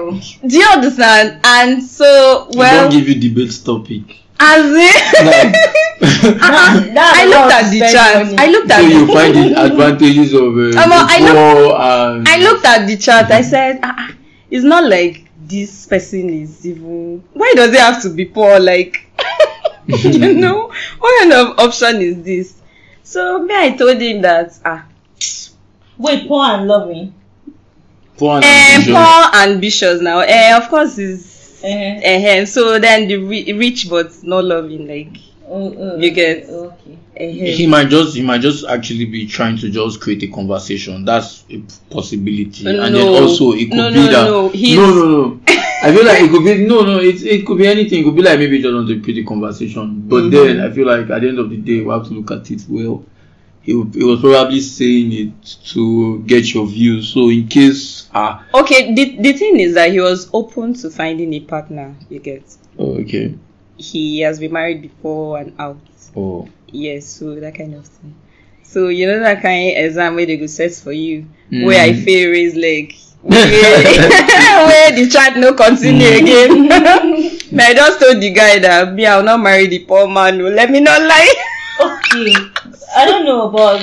do 0.48 0.58
you 0.58 0.66
understand? 0.68 1.40
And 1.44 1.84
so, 1.84 2.48
He 2.52 2.58
well, 2.58 2.90
don't 2.90 3.00
give 3.00 3.08
you 3.10 3.30
debate 3.30 3.54
topic. 3.64 4.18
as 4.40 4.66
in, 4.66 5.26
Like- 5.26 5.56
Uh-uh. 6.00 6.80
That's 6.94 7.18
I 7.18 7.24
a 7.24 7.30
lot 7.30 7.42
looked 7.42 7.54
at 7.54 7.70
the 7.72 7.78
spend 7.78 7.94
chart. 7.94 8.26
money. 8.26 8.38
I 8.38 8.48
looked 8.48 8.70
so 8.70 8.76
at 8.76 8.84
you 8.84 9.06
the, 9.06 9.14
find 9.14 9.36
the 9.36 9.62
advantages 9.66 10.34
of 10.34 10.58
uh, 10.58 10.82
Um, 10.82 10.92
I 10.94 11.18
the 11.20 11.26
look- 11.26 11.34
poor 11.34 11.82
and 11.82 12.28
I 12.28 12.38
looked 12.40 12.66
at 12.66 12.86
the 12.88 12.98
chart. 12.98 13.32
I 13.32 13.42
said, 13.42 13.80
ah, 13.84 13.96
ah, 13.98 14.14
it's 14.50 14.64
not 14.64 14.90
like 14.90 15.26
this 15.48 15.86
person 15.88 16.30
is 16.30 16.66
even. 16.66 17.24
Why 17.34 17.54
does 17.56 17.74
it 17.74 17.80
have 17.80 18.02
to 18.04 18.10
be 18.10 18.26
poor? 18.26 18.60
Like, 18.60 19.07
you 20.04 20.34
know, 20.34 20.72
what 21.00 21.20
kind 21.20 21.34
of 21.34 21.60
option 21.60 22.02
is 22.02 22.24
this? 22.24 22.62
So 23.04 23.40
me, 23.44 23.54
I 23.56 23.72
told 23.78 24.02
him 24.02 24.22
that 24.22 24.58
ah, 24.66 24.86
Wait, 25.98 26.28
poor 26.28 26.44
and 26.46 26.68
loving. 26.68 27.14
poor 28.18 28.36
and 28.36 28.44
eh, 28.46 28.76
ambitious. 28.76 28.94
poor 28.94 29.42
ambitious 29.42 30.02
now. 30.02 30.20
Eh, 30.20 30.58
of 30.58 30.70
course 30.70 30.98
is. 30.98 31.62
Uh-huh. 31.64 32.00
eh, 32.04 32.46
so 32.46 32.78
then 32.80 33.08
the 33.08 33.18
ri- 33.18 33.54
rich 33.54 33.90
but 33.90 34.12
not 34.24 34.44
loving, 34.46 34.88
like. 34.88 35.18
Oh, 35.50 35.74
oh, 35.80 35.98
You 35.98 36.12
get- 36.12 36.50
okay. 36.50 36.98
eh, 37.16 37.32
he 37.54 37.66
might 37.68 37.88
just 37.88 38.16
he 38.16 38.22
might 38.22 38.42
just 38.42 38.66
actually 38.66 39.06
be 39.06 39.26
trying 39.26 39.58
to 39.60 39.70
just 39.70 40.02
create 40.02 40.22
a 40.24 40.28
conversation. 40.28 41.06
That's 41.06 41.46
a 41.50 41.62
possibility. 41.90 42.66
No, 42.66 42.84
and 42.84 42.94
then 42.94 43.08
also 43.24 43.54
it 43.54 43.68
could 43.70 43.78
No, 43.78 43.90
be 43.90 43.96
no, 43.96 44.06
that 44.12 44.26
no. 44.26 44.50
He's- 44.50 44.78
no 44.78 44.94
no 44.94 45.06
no. 45.06 45.40
I 45.88 45.94
feel 45.96 46.06
like 46.06 46.22
it 46.22 46.30
could 46.32 46.44
be 46.44 46.66
no 46.68 46.82
no 46.84 47.00
it 47.00 47.24
it 47.24 47.46
could 47.46 47.58
be 47.58 47.66
anything. 47.68 48.02
It 48.02 48.04
could 48.04 48.16
be 48.18 48.22
like 48.22 48.38
maybe 48.40 48.62
just 48.62 48.74
want 48.74 48.90
to 48.90 49.22
a 49.22 49.24
conversation. 49.24 50.04
But 50.10 50.24
Mhm. 50.26 50.32
then 50.32 50.60
I 50.60 50.70
feel 50.74 50.86
like 50.86 51.10
at 51.10 51.22
the 51.22 51.30
end 51.30 51.40
of 51.40 51.50
the 51.50 51.56
day 51.56 51.80
we 51.82 51.90
have 51.90 52.06
to 52.10 52.14
look 52.14 52.30
at 52.32 52.52
it 52.52 52.64
well. 52.68 53.06
He, 53.62 53.72
he 53.72 54.04
was 54.04 54.20
probably 54.20 54.60
saying 54.60 55.12
it 55.14 55.56
to 55.74 56.24
get 56.26 56.54
your 56.54 56.66
views. 56.68 57.08
So 57.14 57.30
in 57.30 57.48
case 57.48 58.10
ah 58.14 58.46
Okay, 58.54 58.94
the, 58.94 59.16
the 59.22 59.32
thing 59.34 59.60
is 59.62 59.76
that 59.76 59.92
he 59.92 60.02
was 60.02 60.30
open 60.34 60.74
to 60.76 60.90
finding 60.90 61.34
a 61.34 61.40
partner, 61.40 61.96
you 62.10 62.20
get. 62.20 62.44
oh, 62.78 62.98
okay 63.00 63.36
He 63.78 64.20
has 64.22 64.40
been 64.42 64.52
married 64.52 64.82
before 64.82 65.38
and 65.40 65.54
out. 65.58 65.80
oh 66.18 66.50
Yes, 66.70 67.06
so 67.06 67.36
that 67.40 67.56
kind 67.56 67.76
of 67.76 67.86
thing. 67.86 68.14
So 68.64 68.90
you 68.90 69.08
know 69.08 69.20
that 69.22 69.42
kind 69.42 69.72
of 69.78 69.86
exam 69.86 70.16
where 70.16 70.26
they 70.26 70.36
go 70.36 70.48
set 70.48 70.74
for 70.74 70.92
you, 70.92 71.26
Mm. 71.50 71.66
where 71.66 71.82
I 71.82 71.94
fail 71.94 72.30
raise 72.32 72.56
leg, 72.56 72.94
where, 73.22 73.48
where 74.68 74.92
the 74.96 75.08
chat 75.12 75.38
no 75.38 75.54
continue 75.54 76.08
Mm. 76.08 76.22
again. 76.22 76.68
but 77.52 77.62
I 77.66 77.74
just 77.74 78.00
told 78.00 78.22
the 78.22 78.32
guy 78.32 78.60
that 78.60 78.94
me 78.94 79.06
I 79.06 79.18
will 79.18 79.24
not 79.24 79.40
marry 79.42 79.68
the 79.68 79.80
poor 79.86 80.08
man. 80.08 80.40
oh, 80.42 80.50
Let 80.50 80.70
me 80.72 80.80
not 80.80 81.02
lie. 81.02 81.34
Okay. 81.80 82.34
I 82.96 83.06
don't 83.06 83.26
know, 83.26 83.50
but 83.50 83.82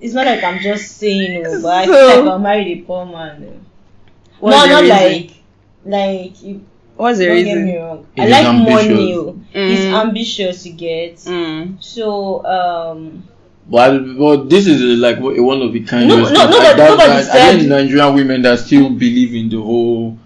it's 0.00 0.14
not 0.14 0.26
like 0.26 0.42
I'm 0.44 0.58
just 0.60 0.96
saying, 0.98 1.44
oh, 1.46 1.62
but 1.62 1.68
I 1.74 1.86
So- 1.86 1.92
feel 1.92 2.20
like 2.24 2.30
I'll 2.32 2.38
marry 2.38 2.64
the 2.64 2.80
poor 2.82 3.04
man. 3.06 3.60
oh. 4.42 4.48
No, 4.50 4.66
not 4.66 4.82
reason? 4.82 4.88
like, 4.88 5.30
like 5.84 6.42
you. 6.42 6.64
What's 6.96 7.18
the 7.18 7.26
don't 7.26 7.44
get 7.44 7.58
me 7.58 7.76
wrong. 7.76 8.06
He 8.14 8.22
I 8.22 8.26
like 8.26 8.46
ambitious. 8.46 8.88
money. 8.88 9.34
He's 9.52 9.80
Mm. 9.80 10.00
ambitious. 10.00 10.66
You 10.66 10.72
get. 10.72 11.16
Mm. 11.16 11.76
So 11.82 12.44
um. 12.46 13.28
But, 13.68 13.98
but 14.16 14.48
this 14.48 14.66
is 14.68 14.80
uh, 14.80 15.00
like 15.02 15.18
one 15.18 15.60
of 15.62 15.72
the 15.72 15.80
kind. 15.80 16.08
No- 16.08 16.16
of 16.16 16.20
no, 16.22 16.26
stuff. 16.28 16.50
nobody- 16.50 16.68
Like 16.68 16.76
that- 16.76 16.98
that- 16.98 17.24
said- 17.26 17.54
I 17.54 17.56
think 17.58 17.68
Nigerian 17.68 18.14
women 18.14 18.42
that 18.42 18.58
still 18.60 18.90
believe 18.90 19.34
in 19.34 19.48
the 19.48 19.60
whole. 19.60 20.16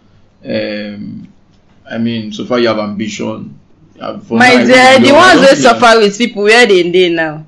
Um, 0.45 1.27
I 1.91 1.99
mean, 1.99 2.33
so 2.33 2.45
far 2.45 2.59
you 2.59 2.69
have 2.69 2.79
ambition. 2.79 3.57
For 4.27 4.37
My 4.39 4.47
I 4.47 4.65
dear, 4.65 5.01
the 5.01 5.13
ones 5.13 5.33
don't 5.35 5.41
that 5.43 5.57
suffer 5.59 5.99
with 6.01 6.17
people 6.17 6.43
where 6.45 6.67
they 6.67 6.89
dey 6.91 7.11
now. 7.11 7.45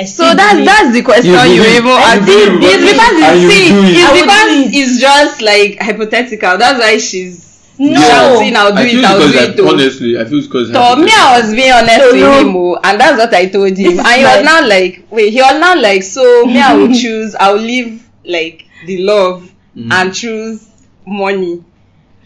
So 0.00 0.04
still 0.06 0.34
that's 0.34 0.52
believe- 0.54 0.66
that's 0.66 0.92
the 0.92 1.02
question 1.02 1.30
You 1.32 1.38
you, 1.38 1.62
even 1.62 1.84
you 1.84 1.90
ask. 1.92 2.22
It's 2.26 2.90
because 2.90 3.12
you 3.14 3.24
it's 3.30 3.54
see, 3.54 3.68
do 3.70 3.80
it's 3.86 4.20
because 4.20 4.72
do 4.72 4.78
it's 4.78 5.00
just 5.00 5.40
like 5.42 5.78
hypothetical. 5.80 6.58
That's 6.58 6.80
why 6.80 6.98
she's 6.98 7.53
No. 7.76 8.00
shouting, 8.00 8.54
I'll 8.56 8.70
do 8.72 8.78
I 8.78 8.84
it, 8.84 8.90
feel 8.92 9.06
I'll 9.06 9.18
do 9.20 9.26
because 9.26 9.48
it. 9.48 9.58
like, 9.60 9.72
honestly, 9.72 10.18
I 10.20 10.24
feel 10.26 10.40
because. 10.42 10.68
So 10.72 10.96
me, 10.96 11.10
I 11.12 11.40
was 11.40 11.52
being 11.54 11.72
honest 11.72 11.96
So 11.96 12.12
with 12.12 12.40
him, 12.40 12.56
oh, 12.56 12.78
and 12.84 13.00
that's 13.00 13.18
what 13.18 13.34
I 13.34 13.46
told 13.46 13.76
him. 13.76 13.98
And 13.98 14.06
he 14.08 14.22
was 14.24 14.34
like- 14.36 14.44
now 14.44 14.66
like, 14.68 15.06
wait, 15.10 15.32
he 15.32 15.40
was 15.40 15.60
now 15.60 15.80
like, 15.80 16.02
so 16.04 16.46
me, 16.46 16.60
I 16.60 16.74
will 16.74 16.94
choose, 16.94 17.34
I'll 17.34 17.56
leave 17.56 18.08
like 18.24 18.66
the 18.86 19.02
love 19.02 19.50
Mhm. 19.76 19.92
and 19.92 20.14
choose 20.14 20.68
money. 21.04 21.64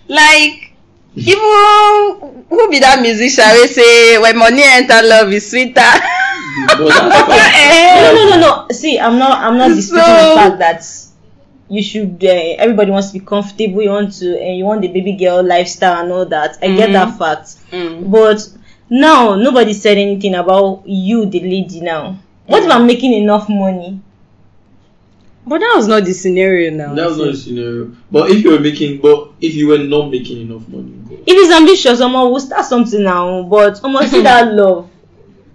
Like, 0.07 0.73
even 1.17 2.45
who 2.49 2.69
be 2.71 2.79
that 2.81 2.99
musician 3.01 3.45
we 3.55 3.67
say 3.69 4.19
when 4.19 4.37
money 4.37 4.63
enter, 4.65 5.01
love 5.03 5.33
is 5.33 5.49
sweeter. 5.51 5.81
But 6.77 6.89
that's- 6.89 8.13
no, 8.15 8.15
no, 8.15 8.31
no, 8.31 8.41
no. 8.41 8.67
See, 8.71 8.99
I'm 9.01 9.19
not. 9.19 9.39
I'm 9.39 9.57
not 9.57 9.69
disputing 9.69 10.05
So- 10.05 10.35
the 10.35 10.35
fact 10.37 10.59
that 10.59 10.85
you 11.69 11.83
should. 11.83 12.19
Uh, 12.23 12.29
everybody 12.59 12.91
wants 12.91 13.09
to 13.13 13.19
be 13.19 13.25
comfortable. 13.25 13.83
You 13.83 13.91
want 13.91 14.13
to, 14.15 14.39
and 14.41 14.57
you 14.57 14.65
want 14.65 14.81
the 14.83 14.89
baby 14.89 15.13
girl 15.13 15.43
lifestyle 15.43 16.03
and 16.03 16.13
all 16.13 16.25
that. 16.27 16.59
I 16.63 16.69
get 16.69 16.91
Mhm. 16.91 16.93
that 16.93 17.19
fact. 17.19 17.57
Mm. 17.73 18.11
But 18.11 18.49
now 18.91 19.35
nobody 19.35 19.73
said 19.75 19.99
anything 19.99 20.35
about 20.35 20.83
you, 20.87 21.27
the 21.27 21.41
lady. 21.41 21.81
Now, 21.81 22.19
what 22.47 22.63
if 22.65 22.71
I'm 22.71 22.87
making 22.87 23.13
enough 23.13 23.49
money? 23.49 24.01
But 25.47 25.61
that 25.61 25.73
was 25.77 25.89
not 25.89 26.05
the 26.05 26.13
scenario 26.13 26.71
now. 26.71 26.95
that 26.95 27.07
was 27.09 27.19
not 27.19 27.29
a 27.29 27.37
scenario. 27.37 27.93
But 28.11 28.31
if 28.31 28.45
you 28.45 28.51
were 28.51 28.61
making, 28.61 29.01
but 29.01 29.31
if 29.41 29.55
you 29.55 29.69
were 29.69 29.79
not 29.79 30.11
making 30.11 30.43
enough 30.43 30.69
money, 30.69 30.93
If 31.11 31.37
it's 31.37 31.53
ambitious, 31.55 32.01
Omo, 32.01 32.31
we'll 32.31 32.41
start 32.41 32.65
something 32.67 33.03
now. 33.03 33.43
But 33.45 33.75
Omo, 33.83 34.07
see 34.07 34.23
that 34.29 34.53
love. 34.53 34.88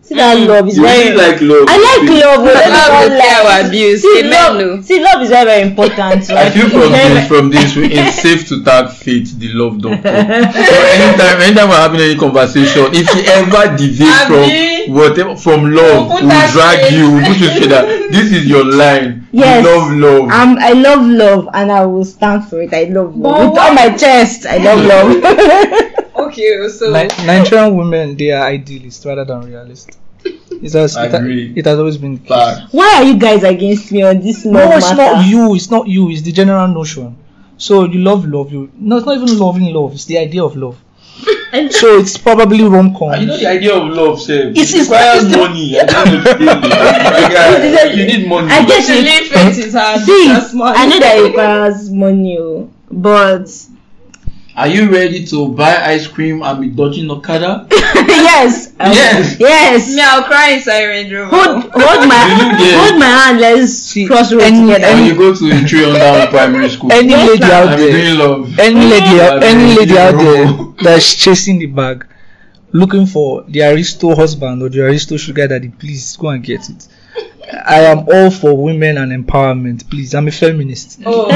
See 0.04 0.16
that 0.16 0.36
Mm. 0.38 0.48
love 0.48 0.68
is 0.68 0.76
you 0.76 0.84
very. 0.84 1.10
really 1.12 1.16
like 1.16 1.39
love. 1.42 1.66
I 1.70 1.78
like 1.80 2.10
love. 2.24 2.44
but 2.44 2.58
I 2.58 2.68
Love 2.76 3.10
don't 3.10 3.22
care 3.22 3.44
like- 3.46 3.63
or 3.63 3.68
abuse. 3.68 4.02
See, 4.02 4.20
Amen, 4.20 4.32
love, 4.32 4.56
no. 4.60 4.82
see, 4.82 5.00
love 5.02 5.22
is 5.24 5.30
very, 5.30 5.46
very 5.46 5.62
important. 5.62 6.30
I 6.44 6.50
feel 6.50 6.70
from 6.70 6.92
this, 6.92 7.28
from 7.30 7.50
this, 7.50 7.76
we- 7.78 7.88
it's 7.94 8.20
safe 8.22 8.46
to 8.50 8.63
tag 8.66 8.89
faith, 8.89 9.39
the 9.39 9.54
love 9.54 9.82
doctor. 9.82 10.04
so 10.04 10.10
anytime, 11.00 11.39
anytime 11.42 11.70
we're 11.70 11.76
having 11.88 12.02
any 12.02 12.18
conversation, 12.18 12.88
if 12.92 13.08
you 13.16 13.22
ever 13.32 13.78
deviate 13.78 14.28
from 14.28 14.94
whatever, 14.94 15.36
from 15.38 15.72
love, 15.72 16.10
We'll 16.10 16.28
we'll 16.28 16.52
drag 16.52 16.80
straight. 16.84 16.92
you, 17.00 17.12
we'll 17.12 17.26
put 17.26 17.38
you 17.39 17.48
straight 17.56 17.70
that 17.70 17.86
this 18.12 18.32
is 18.34 18.46
your 18.46 18.66
line. 18.66 19.26
Yes. 19.32 19.63
You 19.63 19.72
love 19.72 19.92
love. 19.94 20.30
Um, 20.32 20.58
I 20.60 20.74
love 20.74 21.06
love 21.08 21.48
and 21.54 21.72
I 21.72 21.86
will 21.86 22.04
stand 22.04 22.44
for 22.50 22.62
it. 22.62 22.74
I 22.74 22.84
love 22.92 23.16
love. 23.16 23.39
But 23.39 23.50
With 23.52 23.58
all 23.60 23.74
my 23.74 23.89
chest, 23.96 24.46
I 24.46 24.58
love 24.58 24.84
love. 24.84 26.03
Okay, 26.34 26.67
so 26.69 26.91
Ni- 26.91 27.26
Nigerian 27.26 27.76
women, 27.76 28.15
they 28.17 28.32
are 28.32 28.46
idealists 28.48 29.06
rather 29.06 29.24
than 29.26 29.41
realists. 29.41 29.98
It 30.26 30.72
has, 30.74 30.96
it, 30.96 31.12
ha- 31.12 31.17
Agree. 31.17 31.54
it 31.56 31.65
has 31.65 31.78
always 31.78 31.98
been. 31.98 32.15
the 32.15 32.22
case. 32.22 32.60
Why 32.72 32.96
are 32.98 33.04
you 33.04 33.17
guys 33.17 33.43
against 33.43 33.91
me 33.91 34.04
on 34.04 34.22
this 34.22 34.46
No, 34.46 34.60
it's 34.78 34.89
matter? 34.91 35.15
not 35.17 35.26
you. 35.28 35.56
It's 35.56 35.69
not 35.69 35.88
you. 35.88 36.10
It's 36.10 36.22
the 36.22 36.32
general 36.32 36.67
notion. 36.69 37.17
So 37.58 37.84
you 37.86 38.00
love 38.00 38.26
love. 38.26 38.52
You 38.52 38.72
no, 38.78 38.98
it's 38.98 39.06
not 39.06 39.17
even 39.17 39.38
loving 39.38 39.74
love. 39.74 39.93
It's 39.93 40.06
the 40.06 40.17
idea 40.17 40.43
of 40.43 40.56
love. 40.56 40.78
so 41.69 41.98
it's 42.00 42.17
probably 42.17 42.63
rom 42.63 42.96
com. 42.96 43.19
You 43.19 43.28
know 43.28 43.38
the 43.38 43.48
idea 43.48 43.76
of 43.76 43.89
love, 43.89 44.22
sir. 44.22 44.50
It's- 44.50 44.74
it 44.74 44.82
it's- 44.82 44.82
requires 44.89 45.24
it's 45.26 45.32
the- 45.34 45.38
money. 45.38 45.72
the 45.72 45.80
end 45.82 45.89
of 45.89 47.62
the 47.62 47.69
day. 47.69 47.93
you 47.96 48.06
need 48.08 48.28
money. 48.28 48.48
I 48.52 48.65
guess 48.65 48.88
to 48.88 48.93
it. 48.93 49.04
live 49.04 49.28
faith 49.56 49.74
hard. 49.74 50.00
See, 50.02 50.30
I 50.30 50.86
know 50.88 51.00
that 51.00 51.17
it 51.17 51.24
requires 51.28 51.89
money, 51.91 52.38
oh, 52.39 52.69
but 52.89 53.48
Are 54.56 54.68
you 54.68 54.92
ready 54.92 55.26
to 55.28 55.50
buy 55.50 55.78
ice 55.84 56.06
cream 56.06 56.44
and 56.44 56.62
be 56.62 56.70
dodging 56.70 57.10
Okada? 57.10 57.66
yes, 57.72 58.68
um, 58.80 58.92
Yes. 58.94 59.39
yes. 59.39 59.96
Me, 59.96 60.02
I'll 60.04 60.24
cry 60.24 60.52
inside 60.52 60.84
Range 60.86 61.12
Rover. 61.12 61.30
Hold, 61.36 61.63
hold 61.74 62.08
my, 62.08 62.58
Yeah. 62.62 62.86
hold 62.88 63.00
my 63.00 63.06
hand. 63.08 63.39
Let's 63.39 63.74
See, 63.74 64.06
cross 64.06 64.32
roads 64.32 64.44
any- 64.46 64.62
together. 64.72 64.94
When 64.94 65.06
you 65.06 65.16
go 65.16 65.34
to 65.34 65.46
a 65.50 65.68
tree 65.68 65.86
under 65.86 66.30
primary 66.38 66.70
school. 66.70 66.92
Any 66.92 67.16
lady 67.16 67.44
out 67.44 67.70
I'm 67.70 67.80
there, 67.80 68.13
love. 68.16 68.60
any 68.60 68.86
lady, 68.86 69.22
out, 69.22 69.42
any 69.44 69.76
lady 69.76 69.98
out 69.98 70.18
there 70.20 70.46
that's 70.84 71.16
chasing 71.16 71.58
the 71.58 71.66
bag, 71.66 72.06
looking 72.72 73.08
for 73.08 73.44
the 73.48 73.63
aristo 73.63 74.13
husband 74.13 74.62
or 74.62 74.70
the 74.70 74.82
aristo 74.86 75.18
sugar 75.18 75.48
daddy, 75.48 75.70
please 75.70 76.16
go 76.16 76.30
and 76.30 76.44
get 76.44 76.70
it. 76.70 76.88
I 77.54 77.82
am 77.82 78.08
all 78.10 78.32
for 78.32 78.58
women 78.58 78.98
and 78.98 79.12
empowerment. 79.12 79.89
Please, 79.89 80.13
I'm 80.16 80.28
a 80.28 80.32
feminist. 80.32 81.00
Oh. 81.06 81.30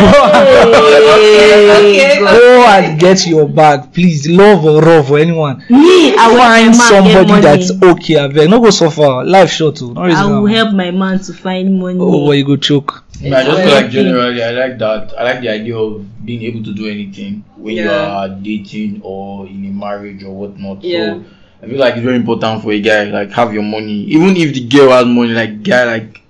Hey, 1.18 2.20
Go 2.20 2.66
and 2.68 3.00
get 3.00 3.28
your 3.28 3.48
bag, 3.48 3.94
please. 3.94 4.28
Love 4.28 4.66
or 4.66 4.82
love 4.82 5.12
or 5.12 5.20
anyone. 5.20 5.64
Me, 5.70 6.16
I 6.16 6.28
will 6.28 6.38
Find 6.38 6.78
my 6.78 6.90
man 6.90 7.04
get 7.04 7.14
somebody 7.14 7.42
that's 7.42 7.84
okay. 7.84 8.18
I 8.18 8.28
beg. 8.28 8.50
No 8.50 8.60
go 8.60 8.70
so 8.70 8.90
far. 8.90 9.24
Life 9.26 9.52
short 9.52 9.76
too. 9.76 9.94
No 9.94 10.04
reason. 10.04 10.20
I 10.20 10.26
will 10.40 10.46
help 10.48 10.74
my 10.74 10.92
man 10.92 11.20
to 11.20 11.34
find 11.34 11.80
money. 11.80 12.00
Oh, 12.00 12.26
well, 12.26 12.34
you 12.34 12.46
go 12.46 12.56
choke. 12.56 13.04
I 13.24 13.44
just 13.44 13.62
feel 13.64 13.72
like 13.72 13.90
generally, 13.90 14.44
I 14.44 14.52
like 14.52 14.78
that. 14.80 15.14
I 15.18 15.24
like 15.24 15.42
the 15.42 15.50
idea 15.50 15.76
of 15.76 16.26
being 16.26 16.44
able 16.44 16.64
to 16.64 16.74
do 16.74 16.88
anything 16.88 17.44
when 17.56 17.76
you 17.76 17.90
are 17.90 18.30
dating 18.30 19.02
or 19.04 19.48
in 19.48 19.66
a 19.66 19.70
marriage 19.70 20.24
or 20.24 20.36
whatnot. 20.36 20.84
Yeah. 20.84 21.16
So 21.16 21.26
I 21.62 21.68
feel 21.68 21.80
like 21.80 21.96
it's 21.96 22.04
very 22.04 22.16
important 22.18 22.62
for 22.62 22.72
a 22.72 22.80
guy 22.80 23.06
like 23.06 23.32
have 23.32 23.54
your 23.54 23.64
money. 23.64 24.04
Even 24.06 24.36
if 24.38 24.54
the 24.54 24.68
girl 24.68 24.92
has 24.92 25.06
money, 25.06 25.30
like 25.34 25.64
guy 25.64 25.86
like 25.86 26.22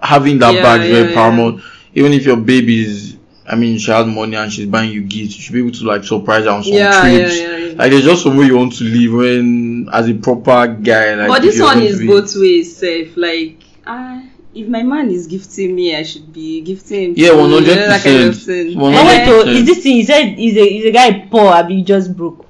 having 0.00 0.38
that 0.40 0.54
Yeah, 0.54 0.62
bag 0.62 0.80
is 0.82 0.88
very 0.90 1.08
yeah, 1.10 1.14
paramount. 1.14 1.62
Even 1.94 2.12
if 2.12 2.24
your 2.24 2.36
baby 2.36 2.82
is, 2.84 3.16
I 3.46 3.54
mean, 3.54 3.78
she 3.78 3.90
has 3.90 4.06
money 4.06 4.34
and 4.36 4.52
she's 4.52 4.66
buying 4.66 4.90
you 4.90 5.02
gifts, 5.02 5.36
you 5.36 5.42
should 5.42 5.52
be 5.52 5.60
able 5.60 5.72
to 5.72 5.84
like 5.84 6.02
surprise 6.04 6.44
her 6.44 6.50
on 6.50 6.64
some 6.64 6.72
Yeah, 6.72 7.06
yeah, 7.06 7.18
trips. 7.18 7.40
yeah, 7.40 7.56
yeah. 7.56 7.74
Like 7.76 7.90
there's 7.92 8.04
just 8.04 8.22
some 8.24 8.36
way 8.36 8.46
you 8.46 8.56
want 8.56 8.72
to 8.74 8.84
live 8.84 9.12
when, 9.12 9.88
as 9.92 10.08
a 10.08 10.14
proper 10.14 10.66
guy, 10.68 11.14
like. 11.14 11.28
but 11.28 11.42
this 11.42 11.60
one 11.60 11.80
is 11.82 12.00
be- 12.00 12.06
both 12.08 12.34
ways 12.36 12.76
safe. 12.76 13.16
Like, 13.16 13.58
ah, 13.86 14.22
if 14.54 14.66
my 14.68 14.82
man 14.82 15.10
is 15.10 15.26
gifting 15.28 15.74
me, 15.76 15.94
I 15.94 16.02
should 16.02 16.32
be 16.32 16.60
gifting 16.62 17.10
him. 17.10 17.14
Yeah, 17.16 17.34
one 17.34 17.50
hundred 17.50 17.76
That 17.76 18.02
kind 18.02 18.16
of 18.24 18.34
percent. 18.34 18.70
thing. 18.70 18.78
One 18.80 18.94
Oh, 18.94 19.06
wait, 19.06 19.24
hundred 19.24 19.46
though, 19.46 19.50
is 19.50 19.64
this 19.66 19.82
thing? 19.82 19.92
He 19.96 20.04
said, 20.04 20.38
is 20.38 20.56
a, 20.56 20.76
is 20.76 20.84
a 20.86 20.90
guy 20.90 21.26
poor? 21.30 21.52
Have 21.52 21.70
you 21.70 21.82
just 21.84 22.16
broke? 22.16 22.41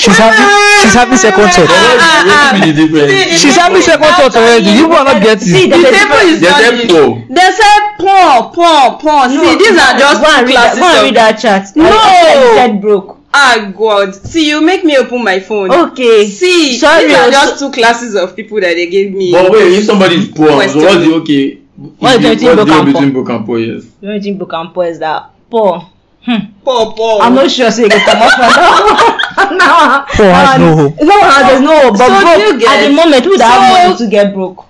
She's 0.00 0.16
having 0.16 0.48
she's 0.80 0.94
having 0.94 1.16
second 1.16 1.48
thought. 1.48 1.68
The 1.68 2.72
difference? 2.76 3.40
She's 3.40 3.56
having 3.56 3.82
second 3.82 4.12
thought 4.16 4.36
already. 4.36 4.70
You 4.70 4.88
will 4.88 5.04
not 5.04 5.22
get 5.22 5.40
See, 5.40 5.64
it. 5.64 5.70
The 5.70 5.76
table 5.88 6.20
is 6.28 6.42
it. 6.42 6.90
poor. 6.90 7.24
They 7.28 7.50
said 7.56 7.96
poor, 7.98 8.52
poor, 8.52 8.98
poor. 9.00 9.28
See, 9.28 9.56
these 9.56 9.78
are 9.80 9.96
just 9.98 10.20
go 10.20 10.28
and 10.28 10.46
two 10.46 10.52
read 10.52 10.56
classes 10.56 10.80
go 10.80 10.86
and 10.86 11.04
read 11.04 11.16
that 11.16 11.38
chat. 11.40 11.76
No! 11.76 11.84
I, 11.84 11.88
I 11.88 12.56
said 12.56 12.80
broke. 12.80 13.18
Ah, 13.32 13.72
God. 13.76 14.14
See, 14.14 14.48
you 14.48 14.60
make 14.60 14.84
me 14.84 14.96
open 14.98 15.22
my 15.24 15.40
phone. 15.40 15.70
Okay. 15.70 16.26
See, 16.26 16.76
Sorry, 16.76 17.06
these 17.06 17.16
are 17.16 17.30
just 17.30 17.58
two 17.60 17.70
classes 17.70 18.14
of 18.14 18.34
people 18.36 18.60
that 18.60 18.74
they 18.74 18.88
gave 18.90 19.12
me. 19.14 19.32
But 19.32 19.50
wait, 19.52 19.72
if 19.78 19.84
somebody 19.84 20.16
is 20.16 20.28
poor, 20.28 20.48
so 20.48 20.56
what's 20.56 20.74
the 20.74 21.14
okay? 21.22 21.54
The 21.54 21.60
what's 21.98 22.18
between 22.18 22.56
the 22.56 22.74
and 22.74 22.86
between 22.92 23.12
broke 23.12 23.30
and 23.30 23.46
poor? 23.46 23.58
Yes. 23.58 23.84
The 24.00 24.08
only 24.08 24.20
thing 24.20 24.36
broke 24.36 24.52
and 24.52 24.74
poor 24.74 24.84
is 24.86 24.98
that 24.98 25.30
poor. 25.48 25.88
Hmm. 26.22 26.52
poor, 26.64 26.92
poor. 26.92 27.22
I'm 27.22 27.34
not 27.34 27.50
sure 27.50 27.70
so 27.70 27.82
you 27.82 27.88
can 27.88 28.04
come 28.04 28.20
up 28.20 28.30
from 28.32 28.42
that. 28.42 29.52
now, 29.56 30.04
Poor 30.16 30.26
has 30.32 30.58
no 30.60 30.76
hope. 30.76 30.96
No, 31.00 31.46
there's 31.48 31.62
no 31.62 31.80
hope. 31.80 31.98
But 31.98 32.08
So 32.08 32.20
broke, 32.20 32.60
do 32.60 32.64
you 32.66 32.68
at 32.68 32.86
the 32.88 32.94
moment, 32.94 33.24
who 33.24 33.30
would 33.30 33.40
have 33.40 33.54
So- 33.54 33.88
money 33.88 33.98
to 33.98 34.06
get 34.10 34.34
broke? 34.34 34.66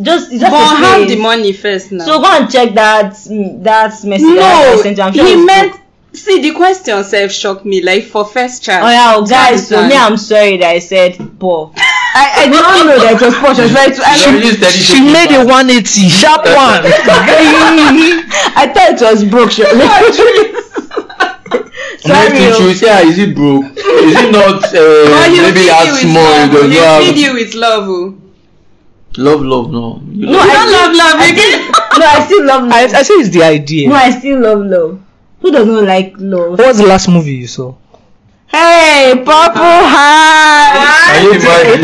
Just, 0.00 0.32
it's 0.32 0.40
just 0.40 0.50
but 0.50 0.76
have 0.76 1.06
the 1.08 1.16
money 1.16 1.52
first 1.52 1.92
now. 1.92 2.04
So 2.04 2.18
go 2.20 2.26
and 2.26 2.50
check 2.50 2.74
that 2.74 3.12
that 3.62 3.92
message. 4.04 4.26
I 4.26 4.74
no, 4.74 4.82
sent 4.82 4.96
you. 4.98 5.02
I'm 5.04 5.12
sure 5.12 5.24
he 5.24 5.36
meant. 5.44 5.70
broke. 5.72 5.80
See, 6.14 6.40
the 6.42 6.50
question 6.52 7.04
self 7.04 7.30
shocked 7.30 7.64
me. 7.64 7.80
Like 7.80 8.04
for 8.04 8.24
first 8.24 8.64
chat. 8.64 8.82
Oh 8.82 8.88
yeah, 8.90 9.12
oh, 9.16 9.24
guys. 9.24 9.68
So 9.68 9.86
me, 9.86 9.94
I'm 9.94 10.16
sorry 10.16 10.56
that 10.56 10.70
I 10.70 10.78
said 10.80 11.16
poor. 11.38 11.72
I, 12.16 12.42
I 12.42 12.44
did 12.46 12.62
not 12.62 12.86
know 12.86 12.98
that 13.02 13.18
it 13.18 13.24
was 13.26 13.34
poor. 13.42 13.54
She 13.58 13.62
was 13.66 13.72
very. 13.74 13.90
I, 13.98 14.14
She 14.14 14.30
mean, 14.30 14.40
really 14.46 14.70
She 14.70 14.98
made 15.02 15.34
a 15.34 15.42
180 15.42 16.08
sharp 16.08 16.46
one. 16.54 16.86
I 18.54 18.70
thought 18.70 18.94
it 18.94 19.02
was 19.02 19.24
broke. 19.26 19.50
She- 19.50 19.66
Maybe 19.66 19.82
Sorry. 22.04 22.36
she 22.36 22.62
oh. 22.62 22.66
will 22.66 22.74
say, 22.74 22.88
ah, 22.92 23.00
is 23.08 23.18
it 23.18 23.34
broke? 23.34 23.64
Is 23.76 24.14
it 24.14 24.30
not? 24.30 24.62
Uh, 24.62 25.10
But 25.10 25.30
you 25.34 25.42
maybe 25.42 25.66
feed 25.66 25.74
as 25.74 25.86
you 25.86 25.92
with 25.92 26.14
small. 26.14 26.22
love. 26.22 26.44
It 26.44 26.52
does 26.54 26.70
You 26.70 26.80
not 26.80 27.02
feed 27.02 27.16
you 27.18 27.32
with 27.34 27.54
love. 27.54 27.84
oh. 27.88 28.14
love, 29.16 29.40
love. 29.42 29.70
No. 29.72 30.00
You 30.12 30.26
No, 30.26 30.32
know- 30.32 30.38
I 30.38 30.70
love 30.70 30.92
love 30.94 31.16
I 31.18 31.26
again. 31.32 31.50
still- 31.72 31.98
No, 31.98 32.06
I 32.06 32.24
still 32.26 32.44
love 32.46 32.62
I, 32.70 32.82
love. 32.86 32.94
I 32.94 33.02
say 33.02 33.14
it's 33.14 33.30
the 33.30 33.42
idea. 33.42 33.88
No, 33.88 33.94
I 33.94 34.10
still 34.10 34.38
love 34.40 34.60
love. 34.66 35.00
Who 35.40 35.50
does 35.50 35.66
not 35.66 35.84
like 35.84 36.14
love? 36.18 36.58
What 36.58 36.66
was 36.68 36.78
the 36.78 36.86
last 36.86 37.08
movie 37.08 37.34
you 37.34 37.46
saw? 37.46 37.74
Hey, 38.54 39.14
Purple 39.16 39.80
Heart. 39.90 40.78
Can 41.10 41.24
you 41.24 41.30
imagine? 41.34 41.82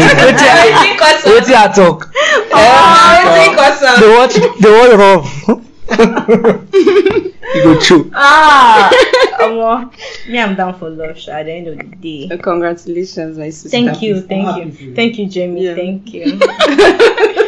Wait 1.26 1.44
till 1.44 1.56
I 1.56 1.66
talk. 1.74 2.12
Oh, 2.52 3.18
They 3.98 4.08
watch. 4.14 4.34
They 4.60 4.70
watch 4.70 4.94
Rob. 4.94 5.26
you 7.54 7.62
go 7.64 7.80
chew. 7.80 8.10
Ah, 8.14 8.88
um, 9.42 9.90
me, 10.28 10.38
I'm 10.38 10.54
down 10.54 10.78
for 10.78 10.88
love. 10.90 11.18
Sha, 11.18 11.38
at 11.38 11.46
the 11.46 11.52
end 11.52 11.66
of 11.66 11.78
the 11.78 11.96
day. 11.96 12.36
Congratulations, 12.38 13.36
my 13.36 13.50
sister. 13.50 13.70
Thank 13.70 14.00
you, 14.00 14.20
thank 14.20 14.56
you, 14.56 14.94
thank 14.94 15.18
you, 15.18 15.26
Jamie. 15.26 15.64
Yeah. 15.64 15.74
Thank 15.74 16.14
you. 16.14 17.46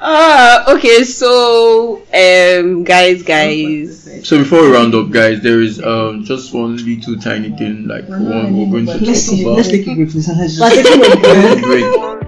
Uh, 0.00 0.64
okay, 0.68 1.02
so 1.02 1.96
um, 2.14 2.84
guys, 2.84 3.22
guys. 3.24 4.26
So 4.26 4.38
before 4.38 4.62
we 4.62 4.70
round 4.70 4.94
up, 4.94 5.10
guys, 5.10 5.40
there 5.42 5.60
is 5.60 5.82
um 5.82 6.24
just 6.24 6.54
one 6.54 6.76
little 6.76 7.16
tiny 7.18 7.50
thing 7.56 7.88
like 7.88 8.08
one 8.08 8.56
we're 8.56 8.70
going 8.70 8.86
to 8.86 8.92
talk 8.92 9.40
about. 9.40 9.64
take 9.64 9.86
a 9.88 9.94
break. 9.94 10.14
Let's 10.14 10.58
But 10.58 10.70
taking 10.70 11.02
a 11.02 11.16
break. 11.16 11.64
Break. 11.64 12.18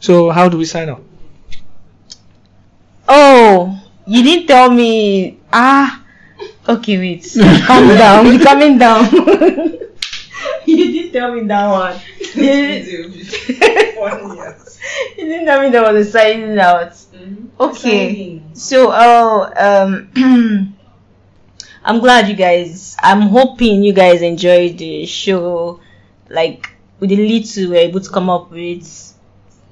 So 0.00 0.30
how 0.30 0.48
do 0.48 0.58
we 0.58 0.64
sign 0.64 0.88
up? 0.88 1.02
Oh, 3.08 3.80
you 4.06 4.22
didn't 4.22 4.48
tell 4.48 4.70
me. 4.70 5.38
Ah, 5.52 6.02
okay, 6.68 6.98
wait. 6.98 7.22
Calm 7.66 7.88
down. 7.88 8.26
You're 8.26 8.42
coming 8.42 8.78
down. 8.78 9.06
you 10.66 10.92
didn't 10.92 11.12
tell 11.12 11.34
me 11.34 11.46
that 11.46 11.70
one. 11.70 12.00
You 12.36 12.42
didn't 12.42 12.86
you 15.16 15.24
didn't 15.24 15.46
tell 15.46 15.62
me 15.62 15.70
there 15.70 15.82
was 15.82 16.06
a 16.06 16.10
signing 16.10 16.58
out. 16.58 16.92
Okay. 17.58 18.42
So, 18.52 18.90
oh, 18.92 19.50
um, 19.56 20.12
I'm 21.84 22.00
glad 22.00 22.28
you 22.28 22.34
guys. 22.34 22.94
I'm 23.02 23.22
hoping 23.22 23.82
you 23.82 23.94
guys 23.94 24.20
enjoyed 24.22 24.78
the 24.78 25.06
show. 25.06 25.80
Like 26.28 26.68
with 27.00 27.10
the 27.10 27.16
little 27.16 27.62
we 27.62 27.68
were 27.68 27.76
able 27.76 28.00
to 28.00 28.10
come 28.10 28.28
up 28.28 28.50
with. 28.50 29.14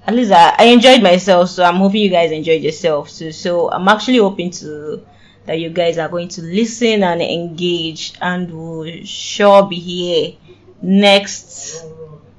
At 0.07 0.15
least 0.15 0.33
I, 0.33 0.55
I 0.59 0.65
enjoyed 0.65 1.03
myself, 1.03 1.49
so 1.51 1.65
I'm 1.65 1.77
hoping 1.77 2.03
you 2.03 2.11
guys 2.11 2.31
enjoyed 2.31 2.63
yourself 2.63 3.11
too. 3.11 3.33
So 3.33 3.71
I'm 3.71 3.89
actually 3.89 4.19
hoping 4.19 4.51
to 4.53 5.05
that 5.47 5.59
you 5.59 5.71
guys 5.71 5.99
are 5.99 6.09
going 6.09 6.29
to 6.29 6.43
listen 6.43 7.03
and 7.03 7.21
engage, 7.21 8.15
and 8.21 8.51
will 8.51 9.05
sure 9.05 9.67
be 9.67 9.77
here 9.77 10.37
next 10.85 11.83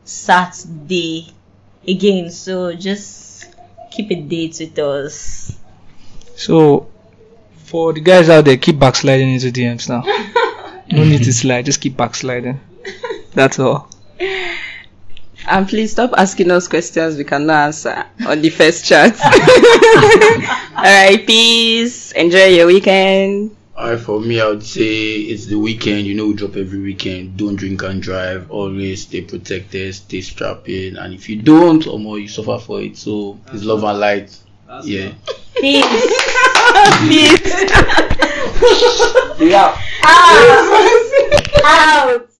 Saturday 0.03 1.34
again. 1.88 2.29
So 2.29 2.73
just 2.73 3.47
keep 3.91 4.12
a 4.12 4.15
date 4.15 4.58
with 4.60 4.77
us. 4.79 5.58
So 6.36 6.88
for 7.65 7.93
the 7.93 8.01
guys 8.01 8.29
out 8.29 8.45
there, 8.45 8.58
keep 8.58 8.79
backsliding 8.79 9.34
into 9.34 9.47
DMs 9.47 9.89
now. 9.89 10.03
No 10.91 11.03
need 11.03 11.23
to 11.23 11.34
slide. 11.34 11.65
Just 11.65 11.81
keep 11.81 11.97
backsliding. 11.97 12.60
That's 13.34 13.58
all. 13.58 13.89
And 15.47 15.67
please 15.67 15.91
stop 15.91 16.12
asking 16.17 16.51
us 16.51 16.67
questions 16.67 17.17
we 17.17 17.23
cannot 17.23 17.65
answer 17.65 18.05
on 18.27 18.41
the 18.41 18.49
first 18.49 18.86
chat. 18.86 19.19
Alright, 20.75 21.25
peace. 21.25 22.12
Enjoy 22.13 22.45
your 22.45 22.67
weekend. 22.67 23.55
Alright, 23.78 24.00
for 24.00 24.22
me, 24.22 24.40
I 24.40 24.48
would 24.48 24.64
say 24.64 25.16
it's 25.16 25.48
the 25.48 25.60
weekend. 25.60 26.08
You 26.08 26.16
know, 26.16 26.28
we 26.28 26.34
drop 26.34 26.56
every 26.56 26.80
weekend. 26.80 27.36
Don't 27.36 27.58
drink 27.58 27.84
and 27.84 28.02
drive. 28.02 28.50
Always 28.50 29.02
stay 29.02 29.20
protected, 29.22 29.94
stay 29.94 30.22
strapped 30.22 30.70
in. 30.70 30.96
And 30.96 31.14
if 31.14 31.28
you 31.28 31.42
don't, 31.42 31.86
or 31.86 32.00
more, 32.00 32.18
you 32.18 32.30
suffer 32.30 32.58
for 32.58 32.82
it. 32.82 32.96
So, 32.96 33.38
it's 33.52 33.66
love 33.66 33.84
and 33.84 34.00
light. 34.00 34.40
Yeah. 34.84 35.14
Peace. 35.56 35.86
Peace. 37.10 37.42
Yeah. 39.42 39.78
Out. 41.66 42.30